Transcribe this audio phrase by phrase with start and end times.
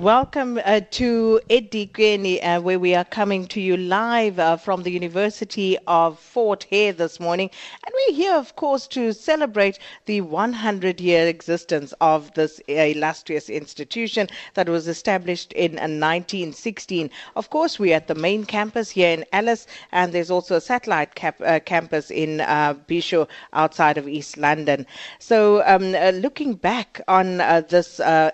[0.00, 4.90] Welcome uh, to Etikweni, uh, where we are coming to you live uh, from the
[4.90, 7.48] University of Fort Hare this morning.
[7.86, 14.28] And we're here, of course, to celebrate the 100 year existence of this illustrious institution
[14.54, 17.08] that was established in 1916.
[17.36, 21.14] Of course, we're at the main campus here in Alice, and there's also a satellite
[21.14, 24.86] cap- uh, campus in uh, Bhisho outside of East London.
[25.20, 28.32] So, um, uh, looking back on uh, this uh,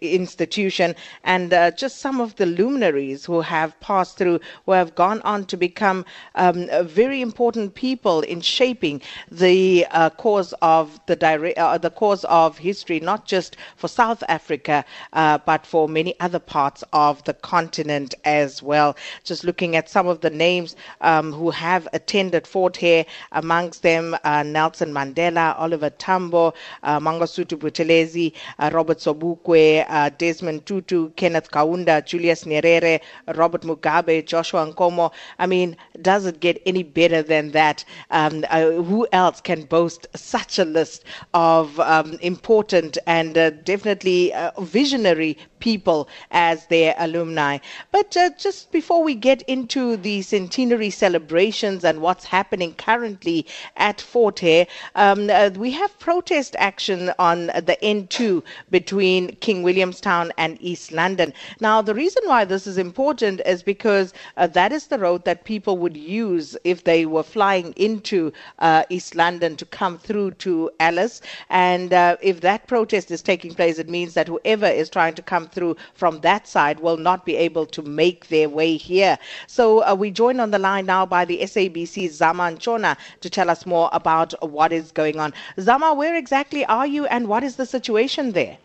[0.00, 5.20] institution, and uh, just some of the luminaries who have passed through, who have gone
[5.22, 11.54] on to become um, very important people in shaping the uh, cause of the dire-
[11.56, 16.38] uh, the cause of history, not just for South Africa, uh, but for many other
[16.38, 18.96] parts of the continent as well.
[19.24, 24.16] Just looking at some of the names um, who have attended Fort Hare, amongst them
[24.24, 28.32] uh, Nelson Mandela, Oliver Tambo, uh, Mangosuthu Buthelezi,
[28.72, 30.91] Robert Sobukwe, Desmond Tutu.
[30.92, 33.00] Tutu, Kenneth Kaunda, Julius Nyerere,
[33.34, 35.10] Robert Mugabe, Joshua Nkomo.
[35.38, 37.84] I mean, does it get any better than that?
[38.10, 44.34] Um, uh, who else can boast such a list of um, important and uh, definitely
[44.34, 47.58] uh, visionary people as their alumni.
[47.92, 53.46] But uh, just before we get into the centenary celebrations and what's happening currently
[53.76, 60.32] at Fort Hare, um, uh, we have protest action on the N2 between King Williamstown
[60.36, 61.32] and East London.
[61.60, 65.44] Now, the reason why this is important is because uh, that is the road that
[65.44, 70.70] people would use if they were flying into uh, East London to come through to
[70.80, 71.20] Alice.
[71.50, 75.22] And uh, if that protest is taking place, it means that whoever is trying to
[75.22, 79.18] come through from that side will not be able to make their way here.
[79.46, 83.50] So uh, we join on the line now by the SABC Zama Ntshona to tell
[83.50, 85.32] us more about what is going on.
[85.60, 88.58] Zama, where exactly are you and what is the situation there?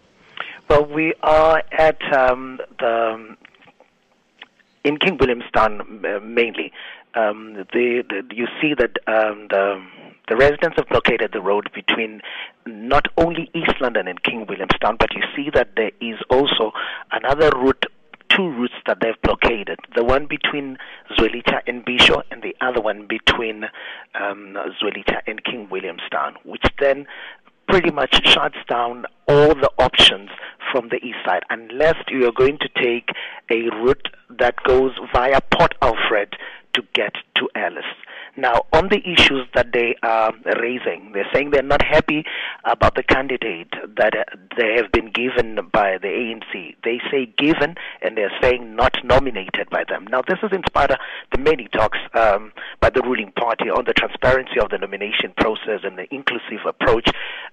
[0.69, 3.38] Well, we are at um, the
[4.83, 6.71] in King Williamstown uh, mainly.
[7.17, 9.81] Um, the, you see that um, the
[10.27, 12.21] the residents have blockaded the road between
[12.65, 16.73] not only East London and King Williamstown, but you see that there is also
[17.11, 17.86] another route
[18.30, 19.80] two routes that they've blockaded.
[19.95, 20.77] The one between
[21.17, 23.65] Zwelitsha and Bhisho, and the other one between
[24.15, 24.58] um,
[25.27, 27.08] and King Williamstown, which then
[27.67, 30.30] pretty much shuts down all the options
[30.72, 33.10] from the east side, unless you are going to take
[33.52, 36.36] a route that goes via Port Alfred
[36.73, 37.83] to get to Alice.
[38.37, 40.31] Now, on the issues that they are
[40.61, 42.23] raising, they're saying they're not happy
[42.65, 44.23] about the candidate that uh,
[44.55, 46.75] they have been given by the ANC.
[46.83, 50.05] They say given, and they're saying not nominated by them.
[50.11, 50.95] Now, this has inspired
[51.31, 55.81] the many talks um, by the ruling party on the transparency of the nomination process
[55.83, 57.09] and the inclusive approach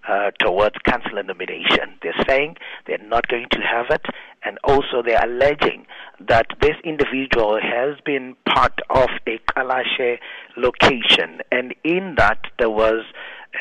[0.06, 1.96] uh, towards councillor nomination.
[2.02, 2.56] They're saying
[2.86, 4.04] they're not going to have it,
[4.44, 5.86] and also they're alleging
[6.20, 10.18] that this individual has been part of a Kalashe
[10.56, 13.04] location, and in that there was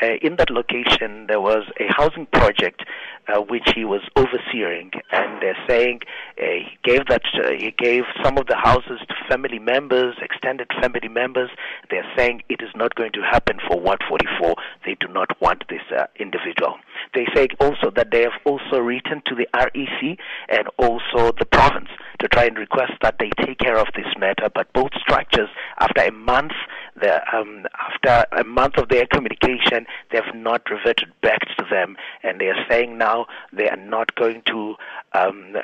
[0.02, 2.82] uh, in that location there was a housing project
[3.28, 6.00] uh, which he was overseeing, and they're saying
[6.38, 10.68] uh, he gave that uh, he gave some of the houses to family members, extended
[10.80, 11.50] family members.
[11.90, 14.54] They're saying it is not going to happen for 144.
[14.84, 16.76] They do not want this uh, individual.
[17.14, 20.18] They say also that they have also written to the REC
[20.48, 21.88] and also the province
[22.20, 24.48] to try and request that they take care of this matter.
[24.54, 26.52] But both structures, after a month,
[26.96, 31.96] the, um, after a month of their communication, they have not reverted back to them,
[32.22, 34.76] and they are saying now they are not going to
[35.12, 35.56] um,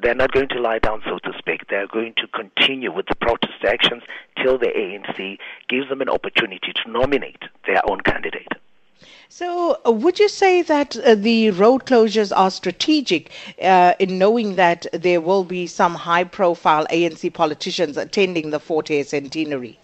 [0.00, 1.68] they're not going to lie down, so to speak.
[1.68, 4.02] They are going to continue with the protest actions
[4.42, 5.38] till the ANC
[5.68, 8.48] gives them an opportunity to nominate their own candidate.
[9.28, 14.54] So, uh, would you say that uh, the road closures are strategic uh, in knowing
[14.54, 19.78] that there will be some high profile ANC politicians attending the Fort Hare centenary?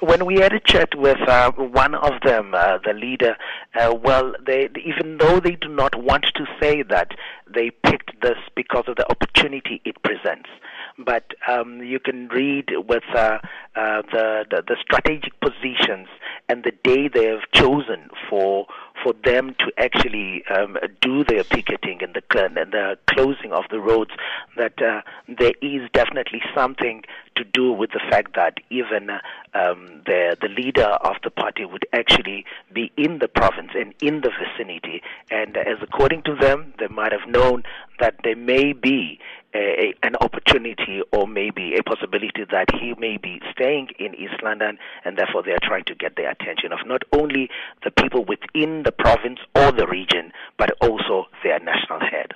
[0.00, 3.36] When we had a chat with uh, one of them, uh, the leader,
[3.74, 7.12] uh, well, they, even though they do not want to say that,
[7.52, 10.48] they picked this because of the opportunity it presents.
[10.98, 13.38] But um, you can read with uh,
[13.76, 16.08] uh, the, the, the strategic positions
[16.48, 18.66] and the day they have chosen for
[19.02, 23.80] for them to actually um, do their picketing and the and the closing of the
[23.80, 24.10] roads
[24.56, 27.02] that uh, there is definitely something
[27.36, 29.18] to do with the fact that even uh,
[29.54, 34.20] um, the the leader of the party would actually be in the province and in
[34.20, 35.02] the vicinity.
[35.30, 37.62] And as according to them they might have known
[38.00, 39.18] that there may be
[39.54, 44.78] a, an opportunity or maybe a possibility that he may be staying in East London,
[45.04, 47.48] and therefore they are trying to get the attention of not only
[47.84, 52.32] the people within the province or the region, but also their national head.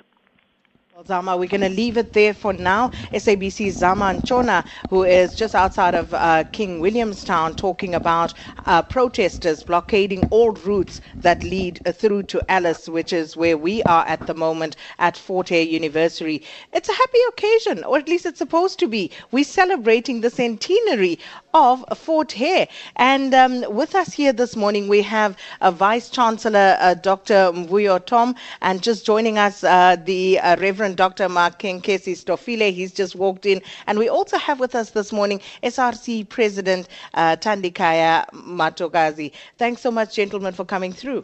[0.93, 2.89] Well, Zama, we're going to leave it there for now.
[3.11, 8.35] SABC Zama Ntshona, who is just outside of uh, King Williamstown, talking about
[8.67, 14.05] uh, protesters blockading all routes that lead through to Alice, which is where we are
[14.05, 16.45] at the moment at Fort Hare University.
[16.73, 19.09] It's a happy occasion, or at least it's supposed to be.
[19.31, 21.17] We're celebrating the centenary
[21.53, 22.67] of Fort Hare.
[22.95, 27.51] And um, with us here this morning, we have uh, Vice Chancellor uh, Dr.
[27.53, 31.27] Mvuyo Tom, and just joining us, uh, the uh, Reverend Dr.
[31.27, 32.71] Makhenkesi Stofile.
[32.73, 33.61] He's just walked in.
[33.87, 39.31] And we also have with us this morning SRC President uh, Thandikaya Matokazi.
[39.57, 41.23] Thanks so much, gentlemen, for coming through.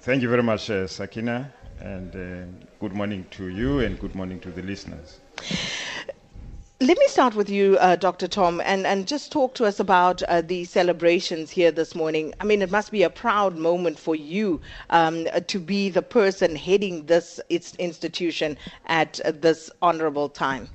[0.00, 2.12] Thank you very much, Sakina, and
[2.80, 5.18] good morning to you and good morning to the listeners.
[6.80, 8.28] Let me start with you, uh, Dr.
[8.28, 12.32] Tom, and, and just talk to us about uh, the celebrations here this morning.
[12.38, 14.60] I mean, it must be a proud moment for you
[14.90, 20.68] um, to be the person heading this institution at uh, this honorable time.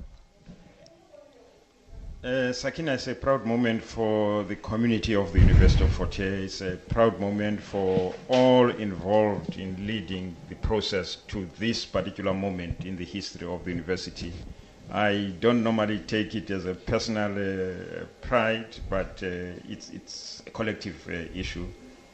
[2.22, 6.34] Uh, Sakina, it's a proud moment for the community of the University of Fort Hare.
[6.34, 12.84] It's a proud moment for all involved in leading the process to this particular moment
[12.84, 14.34] in the history of the university.
[14.90, 20.50] I don't normally take it as a personal uh, pride, but uh, it's, it's a
[20.50, 21.66] collective uh, issue.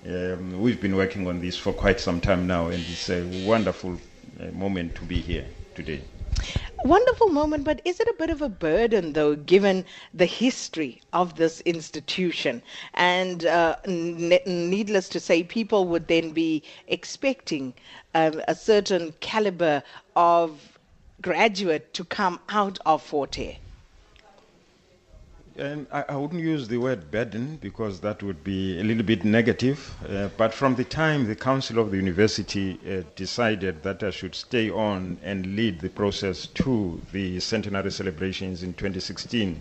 [0.06, 4.00] Um, we've been working on this for quite some time now, and it's a wonderful
[4.40, 6.00] uh, moment to be here today.
[6.84, 9.84] Wonderful moment, but is it a bit of a burden, though, given
[10.14, 12.62] the history of this institution?
[12.94, 17.74] And uh, ne- needless to say, people would then be expecting
[18.14, 19.82] um, a certain caliber
[20.16, 20.69] of
[21.20, 23.56] graduate to come out of Fort Hare?
[25.58, 29.24] Um, I, I, wouldn't use the word burden because that would be a little bit
[29.24, 29.94] negative.
[30.08, 34.34] Uh, but from the time the council of the university uh, decided that I should
[34.34, 39.60] stay on and lead the process to the centenary celebrations in 2016,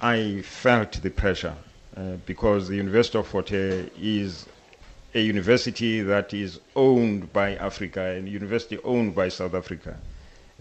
[0.00, 1.56] I felt the pressure
[1.96, 4.46] uh, because the University of Fort Hare is
[5.14, 9.98] a university that is owned by Africa and a university owned by South Africa.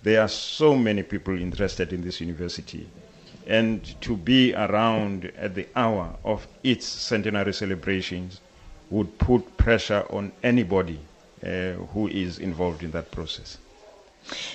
[0.03, 2.87] There are so many people interested in this university.
[3.47, 8.41] And to be around at the hour of its centenary celebrations
[8.89, 10.99] would put pressure on anybody
[11.43, 13.57] uh, who is involved in that process.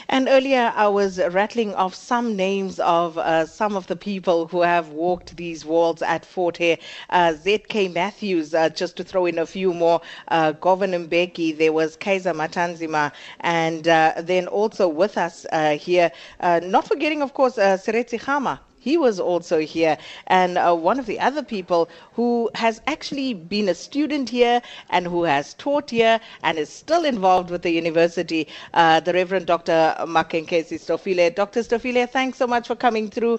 [0.09, 4.63] And earlier, I was rattling off some names of uh, some of the people who
[4.63, 6.79] have walked these walls at Fort Hare.
[7.11, 7.89] Uh, Z.K.
[7.89, 12.33] Matthews, uh, just to throw in a few more, uh, Govan Mbeki, there was Kaiser
[12.35, 16.11] Matanzima, and uh, then also with us uh, here,
[16.41, 18.61] uh, not forgetting, of course, uh, Seretse Khama.
[18.83, 19.97] He was also here,
[20.27, 25.07] and uh, one of the other people who has actually been a student here and
[25.07, 29.95] who has taught here and is still involved with the university, uh, the Reverend Dr.
[30.01, 31.33] Makhenkesi Stofile.
[31.33, 31.61] Dr.
[31.61, 33.39] Stofile, thanks so much for coming through.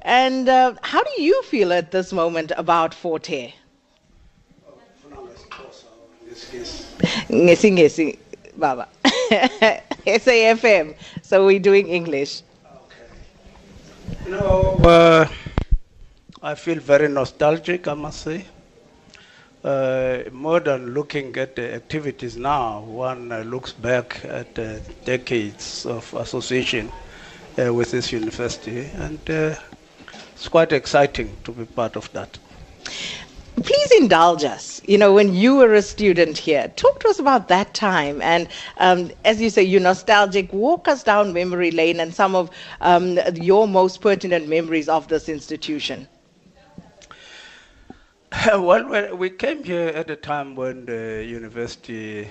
[0.00, 3.52] And uh, how do you feel at this moment about Fort Hare?
[7.28, 8.18] Ngesi ngesi,
[8.56, 8.88] Baba.
[10.06, 10.94] SAFM.
[11.20, 12.40] So we're doing English.
[14.24, 15.28] You know, uh,
[16.42, 18.46] I feel very nostalgic, I must say.
[19.62, 25.84] Uh, more than looking at the activities now, one uh, looks back at uh, decades
[25.84, 26.90] of association
[27.58, 29.54] uh, with this university, and uh,
[30.32, 32.38] it's quite exciting to be part of that
[33.62, 34.80] please indulge us.
[34.86, 38.20] You know, when you were a student here, talk to us about that time.
[38.22, 38.48] And
[38.78, 40.52] um, as you say, you're nostalgic.
[40.52, 42.50] Walk us down memory lane and some of
[42.80, 46.08] um, your most pertinent memories of this institution.
[48.46, 52.30] Well, we came here at a time when the university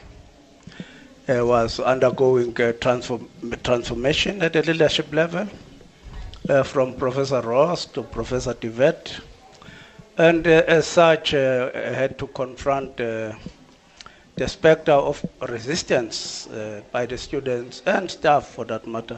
[1.27, 3.29] uh, was undergoing transform-
[3.63, 5.47] transformation at the leadership level,
[6.49, 9.19] uh, from Professor Ross to Professor de Wet
[10.19, 13.31] and uh, as such uh, had to confront uh,
[14.35, 19.17] the specter of resistance uh, by the students and staff for that matter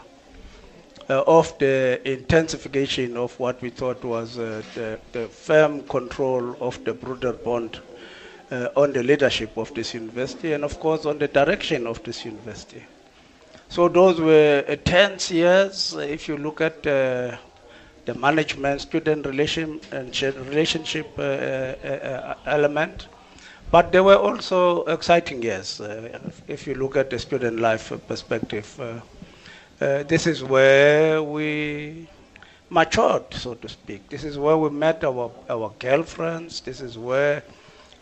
[1.10, 6.84] uh, of the intensification of what we thought was uh, the, the, firm control of
[6.86, 7.80] the Broederbond
[8.76, 12.84] on the leadership of this university and of course on the direction of this university.
[13.70, 15.94] So those were tense years.
[15.94, 16.86] If you look at
[18.06, 23.08] the management student relation and relationship uh, uh, uh, element.
[23.72, 25.82] But there were also exciting years.
[26.48, 28.68] if you look at the student life perspective,
[29.80, 32.08] this is where we
[32.70, 34.10] matured, so to speak.
[34.10, 36.62] This is where we met our, our girlfriends.
[36.62, 37.44] This is where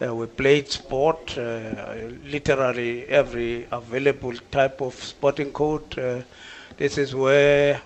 [0.01, 5.97] Uh, we played sport, uh, literally every available type of sporting court.
[5.97, 6.21] Uh,
[6.77, 7.81] this is where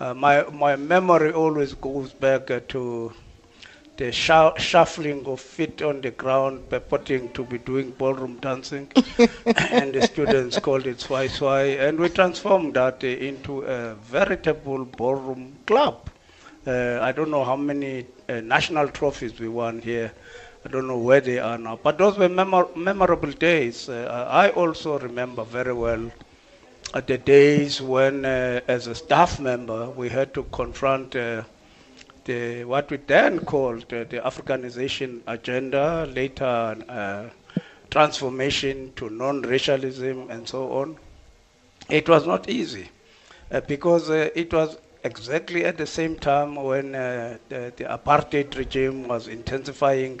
[0.00, 3.12] uh, my my memory always goes back uh, to
[3.96, 8.90] the shu- shuffling of feet on the ground, purporting to be doing ballroom dancing,
[9.56, 14.84] and the students called it swai swai, and we transformed that uh, into a veritable
[14.84, 16.10] ballroom club.
[16.66, 20.12] Uh, I don't know how many uh, national trophies we won here.
[20.64, 23.88] I don't know where they are now, but those were memor- memorable days.
[23.88, 26.10] Uh, I also remember very well
[26.92, 31.42] the days when, uh, as a staff member, we had to confront uh,
[32.24, 37.24] the what we then called uh, the Africanization agenda, later uh,
[37.90, 40.96] transformation to non-racialism and so on.
[41.88, 42.88] It was not easy
[43.50, 49.06] uh, because uh, it was exactly at the same time when the, the apartheid regime
[49.06, 50.20] was intensifying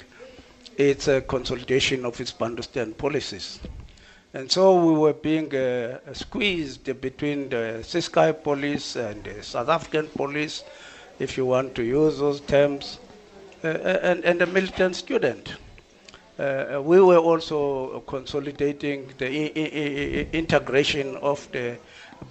[0.76, 3.58] its consolidation of its Bantustan policies.
[4.34, 10.08] And so we were being uh, squeezed between the Ciskei police and the South African
[10.08, 10.64] police,
[11.18, 12.98] if you want to use those terms,
[13.64, 15.54] uh, and, and the militant student.
[16.38, 21.78] Uh, we were also consolidating the integration of the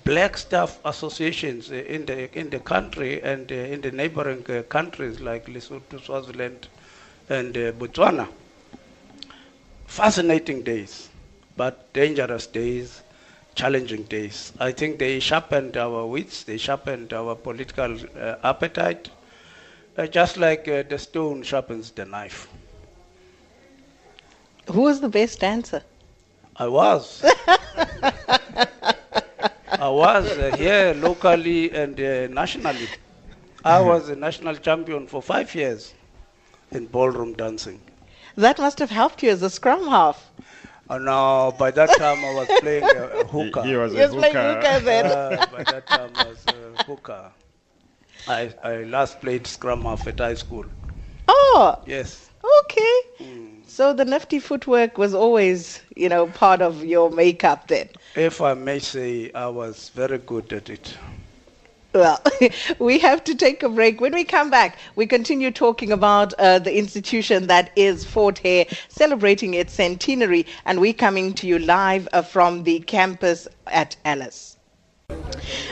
[0.03, 5.19] black staff associations in the in the country and uh, in the neighboring uh, countries
[5.19, 6.67] like Lesotho, Swaziland,
[7.29, 8.27] and uh, Botswana.
[9.87, 11.09] Fascinating days,
[11.57, 13.01] but dangerous days,
[13.55, 14.51] challenging days.
[14.59, 19.09] I think they sharpened our wits, they sharpened our political uh, appetite,
[19.97, 22.47] uh, just like uh, the stone sharpens the knife.
[24.71, 25.83] Who was the best dancer?
[26.57, 27.23] I was.
[29.77, 32.87] I was uh, here locally and uh, nationally.
[33.63, 35.93] I was a national champion for five years
[36.71, 37.81] in ballroom dancing.
[38.35, 40.29] That must have helped you as a scrum half.
[40.89, 43.63] Uh, now, by that time, I was playing a, a He, hooker.
[43.63, 44.41] he was You a was playing hooker.
[44.41, 45.05] hookah then.
[45.05, 47.31] Uh, by that time, I was a hooker.
[48.27, 50.65] I, I last played scrum half at high school.
[51.27, 52.29] Oh, Yes.
[52.61, 52.99] okay.
[53.67, 57.89] So the nifty footwork was always, you know, part of your makeup then.
[58.15, 60.97] If I may say, I was very good at it.
[61.95, 62.21] Well,
[62.79, 64.01] we have to take a break.
[64.01, 68.65] When we come back, we continue talking about uh, the institution that is Fort Hare,
[68.89, 74.57] celebrating its centenary, and we're coming to you live uh, from the campus at Alice.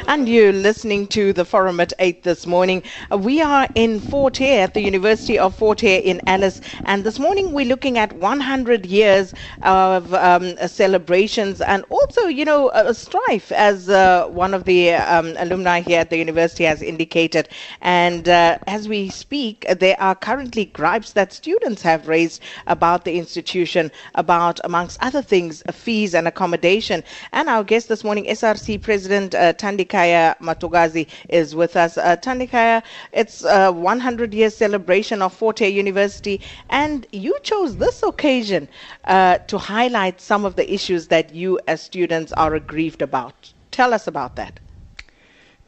[0.07, 2.83] And you're listening to the forum at 8 this morning.
[3.12, 6.62] Uh, we are in Fort Hare at the University of Fort Hare in Alice.
[6.86, 12.43] And this morning we're looking at 100 years of um, uh, celebrations and also, you
[12.45, 16.81] know, a strife, as uh, one of the um, alumni here at the university has
[16.81, 17.48] indicated.
[17.81, 23.05] And uh, as we speak, uh, there are currently gripes that students have raised about
[23.05, 27.03] the institution, about, amongst other things, uh, fees and accommodation.
[27.31, 31.97] And our guest this morning, SRC President uh, Tandikaya Matogazi, is with us.
[31.97, 32.81] Uh, Tandikaya,
[33.12, 38.67] it's a 100 year celebration of Fort Hare University, and you chose this occasion
[39.05, 43.53] uh, to highlight some of the issues that you as students are aggrieved about.
[43.71, 44.59] Tell us about that.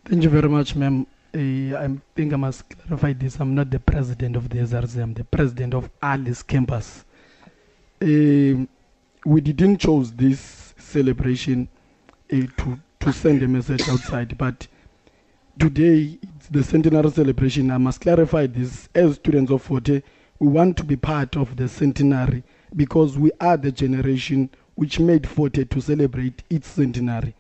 [0.05, 1.08] Thank you very much, ma'am.
[1.34, 3.39] Uh, I think I must clarify this.
[3.39, 5.01] I'm not the president of the SRC.
[5.01, 7.03] I'm the president of Alice Campus.
[8.01, 8.67] Um
[9.25, 11.67] we didn't choose this celebration
[12.32, 14.66] uh, to to send a message outside, but
[15.60, 17.70] today it's the centenary celebration.
[17.70, 18.90] I must clarify this.
[18.96, 20.02] As students of Forte,
[20.40, 22.42] we want to be part of the centenary
[22.76, 27.36] because we are the generation which made Forte to celebrate its centenary.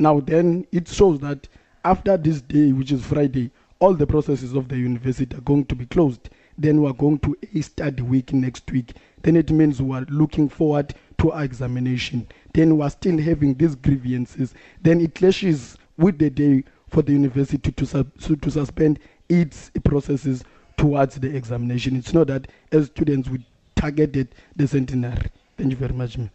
[0.00, 1.46] Now, then it shows that
[1.84, 5.76] after this day, which is Friday, all the processes of the university are going to
[5.76, 6.28] be closed.
[6.58, 8.94] Then we are going to a study week next week.
[9.22, 12.26] Then it means we are looking forward to our examination.
[12.54, 14.54] Then we are still having these grievances.
[14.82, 20.44] Then it clashes with the day for the university to, sub- to, suspend its processes
[20.76, 21.96] towards the examination.
[21.96, 23.44] It's not that as students we
[23.76, 25.30] targeted the centenary.
[25.58, 26.30] Thank you very much, ma'am.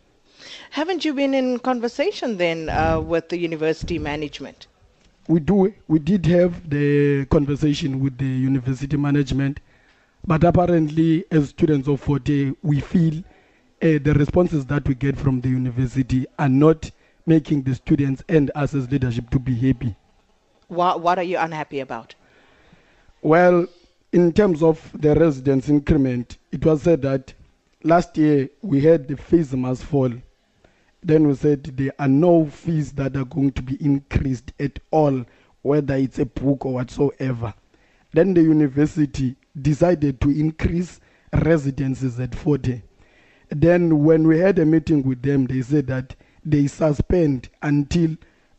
[0.69, 4.67] Haven't you been in conversation then uh, with the university management?
[5.29, 9.59] we do we did have the conversation with the university management
[10.25, 13.23] but apparently as students of Forte we feel
[13.81, 16.91] Uh, the responses that we get from the university are not
[17.25, 19.95] making the students and us as leadership to be happy
[20.67, 22.15] What, what are you unhappy about?
[23.21, 23.65] well
[24.11, 27.33] in terms of the residence increment it was said that
[27.83, 30.11] last year we had the fees must fall
[31.01, 35.25] then we said there are no fees that are going to be increased at all,
[35.61, 37.53] whether it's a book or whatsoever.
[38.11, 40.99] Then the university decided to increase
[41.31, 42.81] residences at Forte.
[43.49, 46.15] Then when we had a meeting with them, they said that
[46.45, 48.15] they suspend until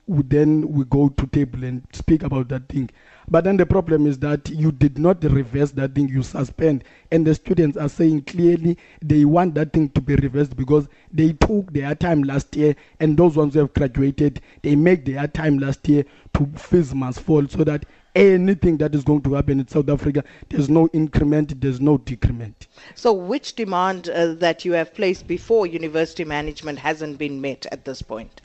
[0.06, 2.90] we, then we go to table and speak about that thing.
[3.28, 6.82] But then the problem is that you did not reverse that thing, you suspend.
[7.12, 11.34] And the students are saying clearly they want that thing to be reversed because they
[11.34, 15.58] took their time last year and those ones who have graduated, they make their time
[15.58, 16.04] last year
[16.34, 20.24] to fees must fall so that anything that is going to happen in South Africa,
[20.48, 22.66] there's no increment, there's no decrement.
[22.94, 27.84] So, which demand uh, that you have placed before university management hasn't been met at
[27.84, 28.40] this point?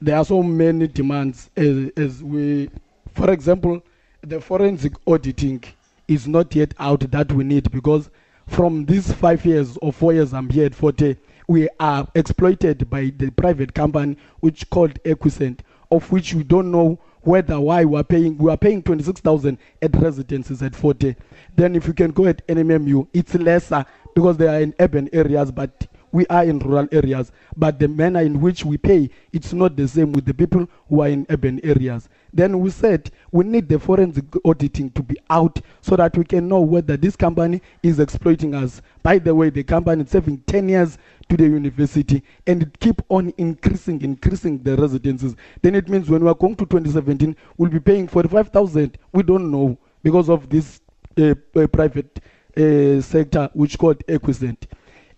[0.00, 2.70] There are so many demands as, as we,
[3.14, 3.82] for example,
[4.22, 5.62] the forensic auditing
[6.08, 8.10] is not yet out that we need because
[8.46, 11.16] from these five years or four years I'm here at Forte,
[11.48, 16.98] we are exploited by the private company which called Equicent, of which we don't know
[17.26, 21.14] whether why we are paying we are paying 26,000 at residences at Forte.
[21.56, 25.50] Then if you can go at NMMU, it's lesser because they are in urban areas,
[25.50, 27.32] but we are in rural areas.
[27.56, 31.00] But the manner in which we pay, it's not the same with the people who
[31.02, 32.08] are in urban areas.
[32.32, 36.48] Then we said we need the forensic auditing to be out so that we can
[36.48, 38.80] know whether this company is exploiting us.
[39.02, 43.32] By the way, the company is serving 10 years to the university and keep on
[43.38, 45.34] increasing, increasing the residences.
[45.62, 48.98] Then it means when we are going to 2017, we'll be paying 45,000.
[49.12, 50.80] We don't know because of this
[51.18, 52.20] uh, uh, private
[52.56, 54.66] uh, sector which called Equicent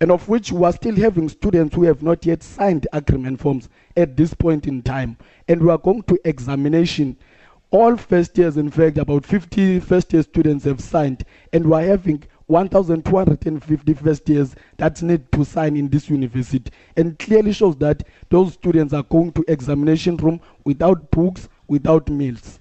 [0.01, 3.69] and of which we are still having students who have not yet signed agreement forms
[3.97, 5.17] at this point in time.
[5.49, 7.17] And we are going to examination.
[7.71, 11.83] All first years, in fact, about 50 first year students have signed, and we are
[11.83, 16.71] having 1,250 first years that need to sign in this university.
[16.97, 22.61] And clearly shows that those students are going to examination room without books, without meals.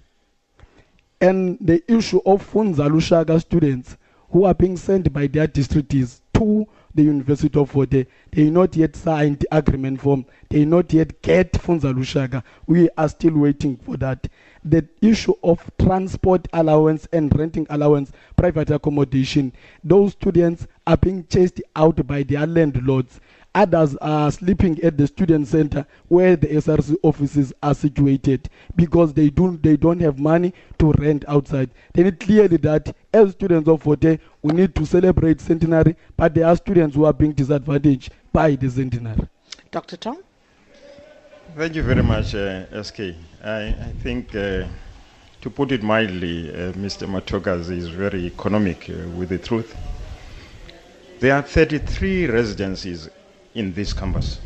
[1.22, 3.98] And the issue of Funza Lushaka students
[4.32, 8.06] who are being sent by their districts to the University of Forte.
[8.32, 10.26] They not yet signed the agreement form.
[10.50, 12.44] They not yet get Funza Lushaka.
[12.68, 14.28] We are still waiting for that.
[14.68, 21.62] The issue of transport allowance and renting allowance, private accommodation, those students are being chased
[21.76, 23.20] out by their landlords.
[23.54, 29.30] Others are sleeping at the student center where the SRC offices are situated because they
[29.30, 31.70] don't they don't have money to rent outside.
[31.94, 36.48] Then it clearly that as students of Forte, we need to celebrate centenary, but there
[36.48, 39.30] are students who are being disadvantaged by the centenary.
[39.72, 39.96] Dr.
[39.98, 40.18] Tom?
[41.56, 43.14] Thank you very much, uh, SK.
[43.46, 44.66] I, I think, uh,
[45.42, 47.08] to put it mildly, uh, Mr.
[47.08, 49.76] Matokas is very economic uh, with the truth.
[51.20, 53.08] There are 33 residencies
[53.54, 54.40] in this campus.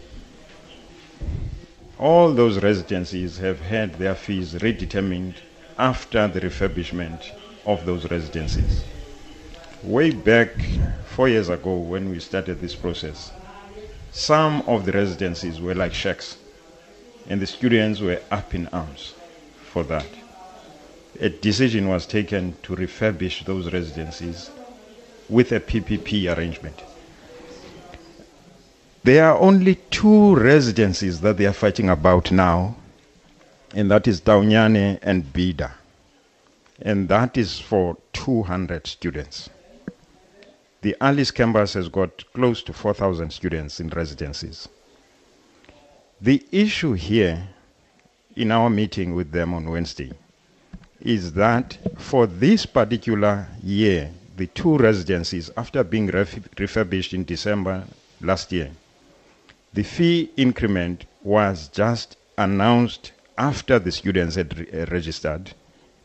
[1.97, 5.35] All those residencies have had their fees redetermined
[5.77, 7.25] after the refurbishment
[7.65, 8.83] of those residencies.
[9.81, 10.49] Way back
[11.05, 13.31] four years ago, when we started this process,
[14.11, 16.38] some of the residencies were like shacks,
[17.29, 19.13] and the students were up in arms
[19.71, 20.07] for that.
[21.21, 24.49] A decision was taken to refurbish those residences
[25.29, 26.81] with a PPP arrangement.
[29.03, 32.75] There are only two residences that they are fighting about now,
[33.75, 35.71] and that is Daunyane and Bida.
[36.81, 39.49] And that is for 200 students.
[40.81, 44.67] The Alice campus has got close to 4,000 students in residencies.
[46.21, 47.47] The issue here
[48.35, 50.11] in our meeting with them on Wednesday
[50.99, 57.85] is that for this particular year, the two residencies, after being ref- refurbished in December
[58.19, 58.71] last year,
[59.73, 65.53] the fee increment was just announced after the students had re- uh, registered,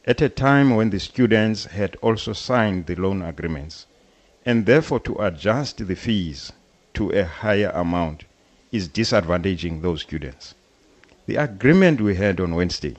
[0.04, 3.86] at a time when the students had also signed the loan agreements.
[4.46, 6.52] And therefore, to adjust the fees
[6.92, 8.26] to a higher amount
[8.74, 10.54] is disadvantaging those students.
[11.26, 12.96] The agreement we had on Wednesday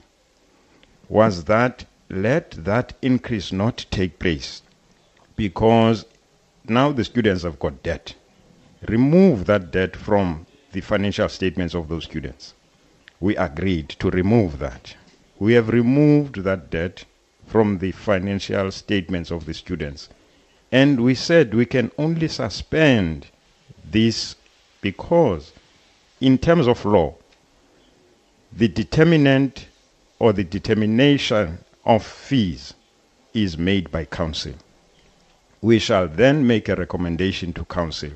[1.10, 4.62] was that let that increase not take place
[5.36, 6.06] because
[6.66, 8.14] now the students have got debt.
[8.88, 12.54] Remove that debt from the financial statements of those students.
[13.20, 14.96] We agreed to remove that.
[15.38, 17.04] We have removed that debt
[17.46, 20.08] from the financial statements of the students.
[20.72, 23.26] And we said we can only suspend
[23.84, 24.36] this
[24.80, 25.52] because,
[26.20, 27.14] in terms of law,
[28.52, 29.66] the determinant
[30.18, 32.74] or the determination of fees
[33.34, 34.54] is made by council.
[35.60, 38.10] We shall then make a recommendation to council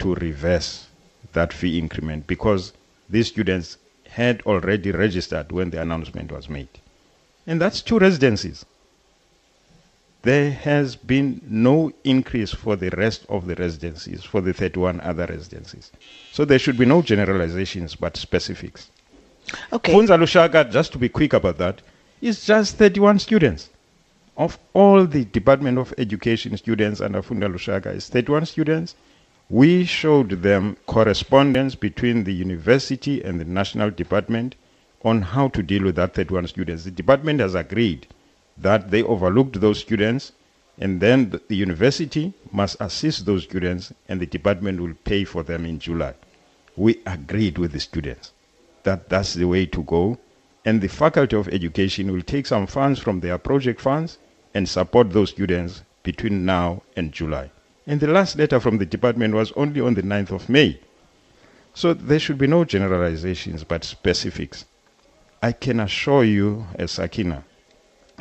[0.00, 0.86] to reverse
[1.32, 2.72] that fee increment because
[3.08, 6.68] these students had already registered when the announcement was made.
[7.46, 8.64] And that's two residencies.
[10.22, 15.24] There has been no increase for the rest of the residencies, for the 31 other
[15.26, 15.90] residencies.
[16.30, 18.90] So there should be no generalizations but specifics.
[19.72, 19.94] Okay.
[19.94, 21.80] Funza Lushaka, just to be quick about that,
[22.20, 23.70] is just 31 students.
[24.36, 28.94] Of all the Department of Education students under Funza Lushaka is 31 students.
[29.48, 34.54] We showed them correspondence between the university and the national department
[35.02, 36.84] on how to deal with that 31 students.
[36.84, 38.06] The department has agreed
[38.60, 40.32] that they overlooked those students
[40.78, 45.66] and then the, university must assist those students and the department will pay for them
[45.66, 46.14] in July.
[46.76, 48.32] We agreed with the students
[48.82, 50.18] that that's the way to go
[50.64, 54.18] and the faculty of education will take some funds from their project funds
[54.54, 57.50] and support those students between now and July.
[57.86, 60.80] And the last letter from the department was only on the 9th of May.
[61.74, 64.64] So there should be no generalizations but specifics.
[65.42, 67.44] I can assure you, as Sakina,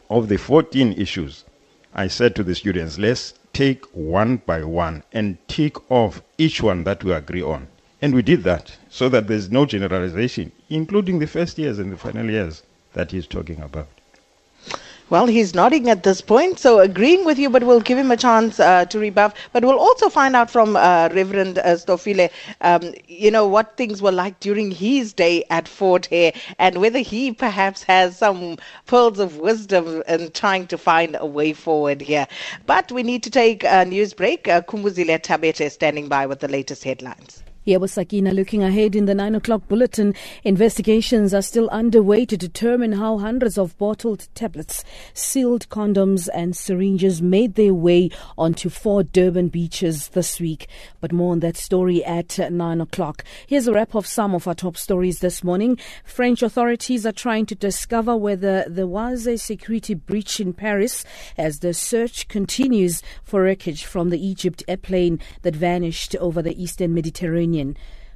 [0.10, 1.46] of the 14 issues,
[1.94, 6.84] I said to the students, let's take one by one and tick off each one
[6.84, 7.68] that we agree on.
[8.02, 11.98] And we did that so that there's no generalization, including the first years and the
[11.98, 13.88] final years that he's talking about.
[15.10, 18.18] Well, he's nodding at this point, so agreeing with you, but we'll give him a
[18.18, 19.34] chance uh, to rebuff.
[19.52, 22.30] But we'll also find out from uh, Reverend uh, Stofile,
[22.62, 27.00] um, you know, what things were like during his day at Fort Hare and whether
[27.00, 32.28] he perhaps has some pearls of wisdom in trying to find a way forward here.
[32.68, 34.48] But we need to take a news break.
[34.48, 37.42] Uh, Kumbuzile Tabete standing by with the latest headlines.
[37.70, 40.16] Here was Sakina looking ahead in the 9 o'clock bulletin.
[40.44, 47.22] Investigations are still underway to determine how hundreds of bottled tablets, sealed condoms, and syringes
[47.22, 50.68] made their way onto four Durban beaches this week.
[51.00, 53.24] But more on that story at 9 o'clock.
[53.46, 55.78] Here's a wrap of some of our top stories this morning.
[56.04, 61.06] French authorities are trying to discover whether there was a security breach in Paris
[61.38, 66.96] as the search continues for wreckage from the EgyptAir plane that vanished over the eastern
[66.96, 67.59] Mediterranean.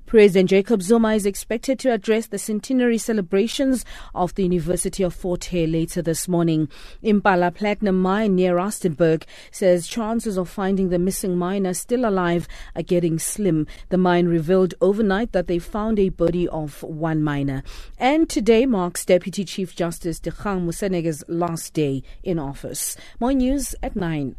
[0.06, 5.46] President Jacob Zuma is expected to address the centenary celebrations of the University of Fort
[5.46, 6.70] Hare later this morning.
[7.02, 12.84] Impala Platinum Mine near Rustenburg says chances of finding the missing miner still alive are
[12.84, 13.66] getting slim.
[13.90, 17.64] The mine revealed overnight that they found a body of one miner.
[17.98, 22.96] And today marks Deputy Chief Justice Dikgang Moseneke's last day in office.
[23.20, 24.36] More news at 9.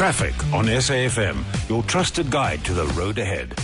[0.00, 3.54] Traffic on SAFM, your trusted guide to the road ahead.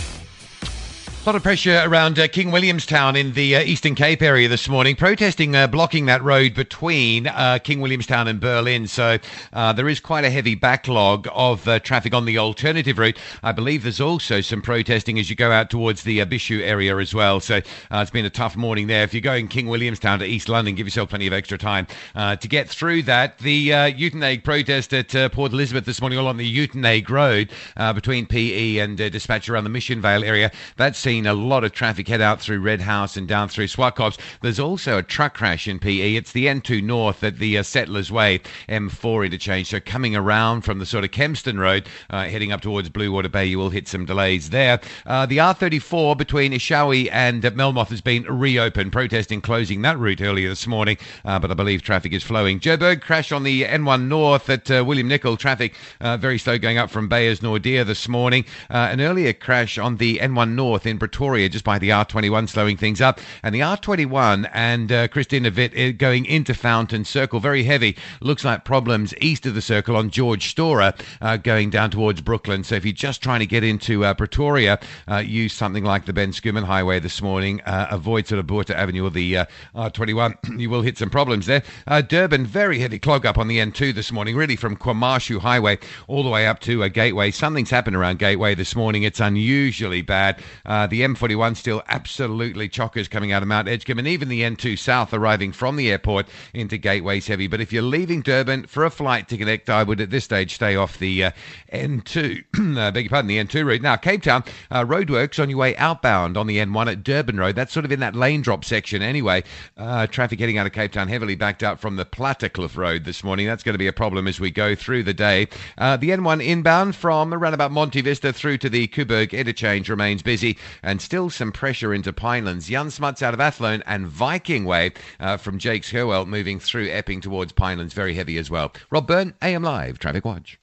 [1.27, 4.69] A lot of pressure around uh, King Williamstown in the uh, Eastern Cape area this
[4.69, 8.87] morning, protesting uh, blocking that road between uh, King Williamstown and Berlin.
[8.87, 9.17] So
[9.51, 13.17] uh, there is quite a heavy backlog of uh, traffic on the alternative route.
[13.43, 17.13] I believe there's also some protesting as you go out towards the Bhisho area as
[17.13, 17.41] well.
[17.41, 17.59] So
[17.91, 19.03] it's been a tough morning there.
[19.03, 22.47] If you're going King Williamstown to East London, give yourself plenty of extra time to
[22.47, 23.39] get through that.
[23.39, 27.51] The uh, Uitenhage protest at Port Elizabeth this morning, all on the Uitenhage Road
[27.95, 30.53] between PE and Despatch around the Mission Vale area.
[30.77, 34.19] That's seen a lot of traffic head out through Red House and down through Swartkops.
[34.43, 36.13] There's also a truck crash in PE.
[36.13, 39.71] It's the N2 North at the uh, Settlers Way M4 interchange.
[39.71, 43.47] So coming around from the sort of Kempston Road, uh, heading up towards Bluewater Bay,
[43.47, 44.79] you will hit some delays there.
[45.07, 50.49] Uh, the R34 between Eshowe and Melmoth has been reopened, protesting closing that route earlier
[50.49, 52.59] this morning, uh, but I believe traffic is flowing.
[52.59, 55.35] Joburg crash on the N1 North at uh, William Nicol.
[55.35, 58.45] Traffic uh, very slow going up from Beyers Naudé this morning.
[58.69, 62.99] an earlier crash on the N1 North in Pretoria, just by the R21, slowing things
[62.99, 63.21] up.
[63.41, 67.95] And the R21 and uh, Christina Witt going into Fountain Circle, very heavy.
[68.19, 72.65] Looks like problems east of the circle on George Storrar, uh, going down towards Brooklyn.
[72.65, 76.11] So if you're just trying to get into uh, Pretoria, uh, use something like the
[76.11, 77.61] Ben Schoeman Highway this morning.
[77.61, 80.35] Uh, avoid sort of Botha Avenue or the uh, R21.
[80.59, 81.63] you will hit some problems there.
[82.09, 86.23] Durban, very heavy clog up on the N2 this morning, really from KwaMashu Highway all
[86.23, 87.31] the way up to a Gateway.
[87.31, 89.03] Something's happened around Gateway this morning.
[89.03, 90.43] It's unusually bad.
[90.65, 95.13] the M41 still absolutely chockers coming out of Mount Edgecombe, and even the N2 South
[95.13, 97.47] arriving from the airport into Gateways heavy.
[97.47, 100.55] But if you're leaving Durban for a flight to connect, I would at this stage
[100.55, 101.31] stay off the uh,
[101.73, 103.81] N2, uh, beg your pardon, the N2 route.
[103.81, 107.55] Now, Cape Town, uh, roadworks on your way outbound on the N1 at Durban Road.
[107.55, 109.43] That's sort of in that lane drop section anyway.
[109.77, 113.23] Uh, traffic heading out of Cape Town heavily backed up from the Plattekloof Road this
[113.23, 113.47] morning.
[113.47, 115.47] That's going to be a problem as we go through the day.
[115.77, 120.21] Uh, the N1 inbound from around about Monte Vista through to the Koeberg interchange remains
[120.21, 122.69] busy and still some pressure into Pinelands.
[122.69, 127.21] Jan Smuts out of Athlone and Viking Way uh, from Jakes Gerwel moving through Epping
[127.21, 127.93] towards Pinelands.
[127.93, 128.71] Very heavy as well.
[128.89, 130.59] Rob Byrne, AM Live, Traffic Watch.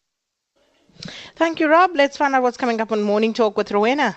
[1.37, 1.90] Thank you, Rob.
[1.94, 4.16] Let's find out what's coming up on Morning Talk with Rowena.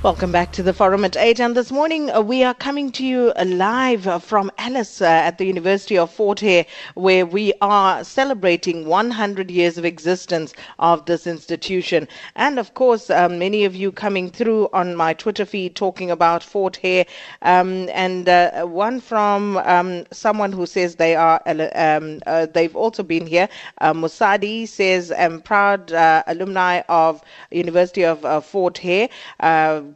[0.00, 1.40] Welcome back to the Forum at 8.
[1.40, 5.06] And this morning uh, we are coming to you uh, live uh, from Alice uh,
[5.06, 11.04] at the University of Fort Hare, where we are celebrating 100 years of existence of
[11.06, 12.06] this institution.
[12.36, 16.44] And of course, um, many of you coming through on my Twitter feed talking about
[16.44, 17.04] Fort Hare.
[17.42, 23.02] Um, and uh, one from um, someone who says they are, um, uh, they've also
[23.02, 23.48] been here.
[23.82, 25.90] Musadi says, I'm proud
[26.28, 29.08] alumni of University of Fort Hare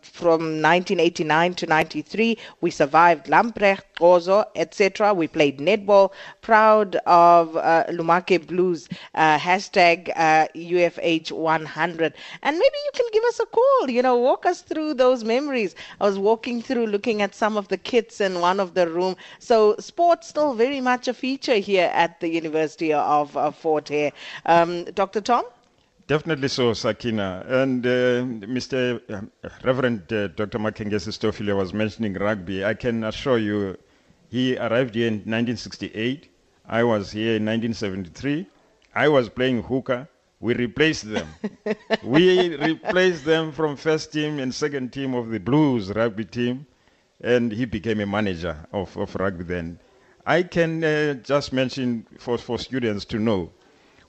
[0.03, 2.39] from 1989 to 93.
[2.61, 5.15] We survived Lamprecht, Gqozo, etc.
[5.15, 6.13] We played netball.
[6.41, 8.89] Proud of uh, Lumake Blues.
[9.15, 12.15] Uh, hashtag uh, UFH 100.
[12.43, 13.91] And maybe you can give us a call.
[13.91, 15.75] You know, walk us through those memories.
[16.01, 19.17] I was walking through, looking at some of the kits in one of the room.
[19.39, 24.13] So sports still very much a feature here at the University of, of Fort Hare.
[24.47, 25.21] Um, Dr.
[25.21, 25.45] Tom.
[26.13, 27.43] Definitely so, Sakina.
[27.49, 29.01] And uh, Mr.
[29.09, 30.59] Uh, Reverend uh, Dr.
[30.59, 32.63] Makhenkesi Stofile was mentioning rugby.
[32.67, 33.79] I can assure you,
[34.29, 36.29] he arrived here in 1968.
[36.69, 38.47] I was here in 1973.
[38.95, 40.07] I was playing hooker.
[40.41, 41.29] We replaced them.
[42.05, 46.67] we replaced them from first team and second team of the Blues rugby team,
[47.23, 49.79] and he became a manager of, of rugby then.
[50.27, 53.51] I can uh, just mention for, for students to know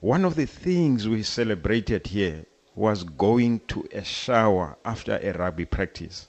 [0.03, 5.63] one of the things we celebrated here was going to a shower after a rugby
[5.63, 6.27] practice.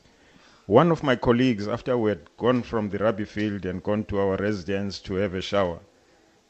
[0.66, 4.20] One of my colleagues, after we had gone from the rugby field and gone to
[4.20, 5.80] our residence to have a shower,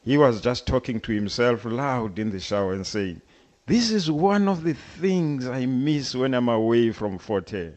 [0.03, 3.23] he was just talking to himself loud in the shower and saying,
[3.65, 7.73] This is one of the things I miss when I'm away from Forte.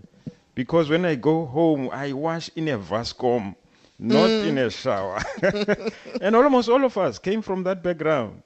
[0.55, 3.55] Because when I go home, I wash in a Vascom,
[3.97, 4.45] not mm.
[4.45, 5.21] in a shower.
[6.21, 8.43] and almost all of us came from that background.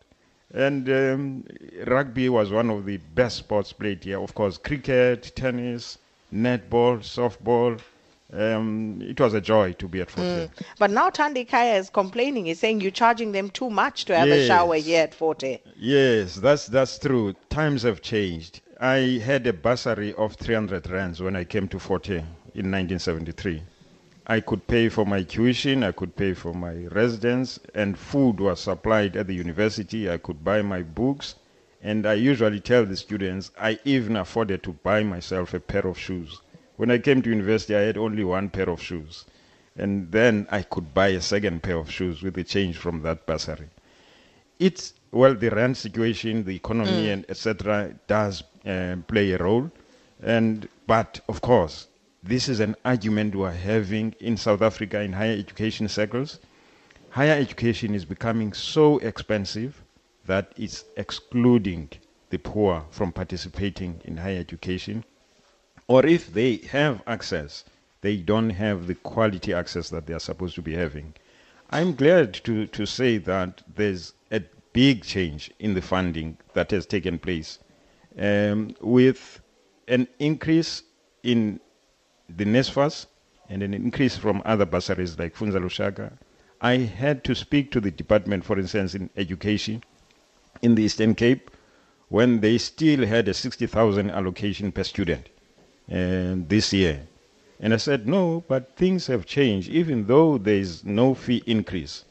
[0.53, 1.45] And um,
[1.87, 4.19] rugby was one of the best sports played here.
[4.19, 5.97] Of course, cricket, tennis,
[6.33, 7.79] netball, softball.
[8.33, 10.49] Um, it was a joy to be at Fort mm.
[10.79, 12.45] But now Tandi Kaya is complaining.
[12.45, 14.45] He's saying you're charging them too much to have yes.
[14.45, 15.43] a shower here at Fort
[15.77, 17.35] Yes, that's that's true.
[17.49, 18.61] Times have changed.
[18.79, 22.23] I had a bursary of 300 rands when I came to Fort in
[22.71, 23.61] 1973.
[24.27, 28.59] I could pay for my tuition, I could pay for my residence, and food was
[28.59, 30.09] supplied at the university.
[30.11, 31.35] I could buy my books,
[31.81, 35.97] and I usually tell the students I even afforded to buy myself a pair of
[35.97, 36.39] shoes.
[36.75, 39.25] When I came to university, I had only one pair of shoes,
[39.75, 43.25] and then I could buy a second pair of shoes with the change from that
[43.25, 43.69] bursary.
[44.59, 47.13] It's well, the rent situation, the economy, mm.
[47.13, 47.95] and etc.
[48.05, 49.71] does uh, play a role,
[50.21, 51.87] and but of course
[52.23, 56.39] this is an argument we are having in South Africa in higher education circles.
[57.09, 59.81] Higher education is becoming so expensive
[60.25, 61.89] that it's excluding
[62.29, 65.03] the poor from participating in higher education.
[65.87, 67.65] Or if they have access,
[68.01, 71.15] they don't have the quality access that they are supposed to be having.
[71.71, 74.41] I'm glad to, to say that there's a
[74.73, 77.59] big change in the funding that has taken place
[78.17, 79.41] um, with
[79.87, 80.83] an increase
[81.23, 81.59] in
[82.37, 83.07] the NSFAS
[83.49, 86.13] and an increase from other bursaries like Funza Lushaka,
[86.61, 89.83] I had to speak to the department, for instance, in education
[90.61, 91.49] in the Eastern Cape
[92.09, 95.27] when they still had a 60,000 allocation per student
[95.91, 97.07] uh, this year.
[97.59, 99.69] And I said, no, but things have changed.
[99.69, 102.05] Even though there is no fee increase,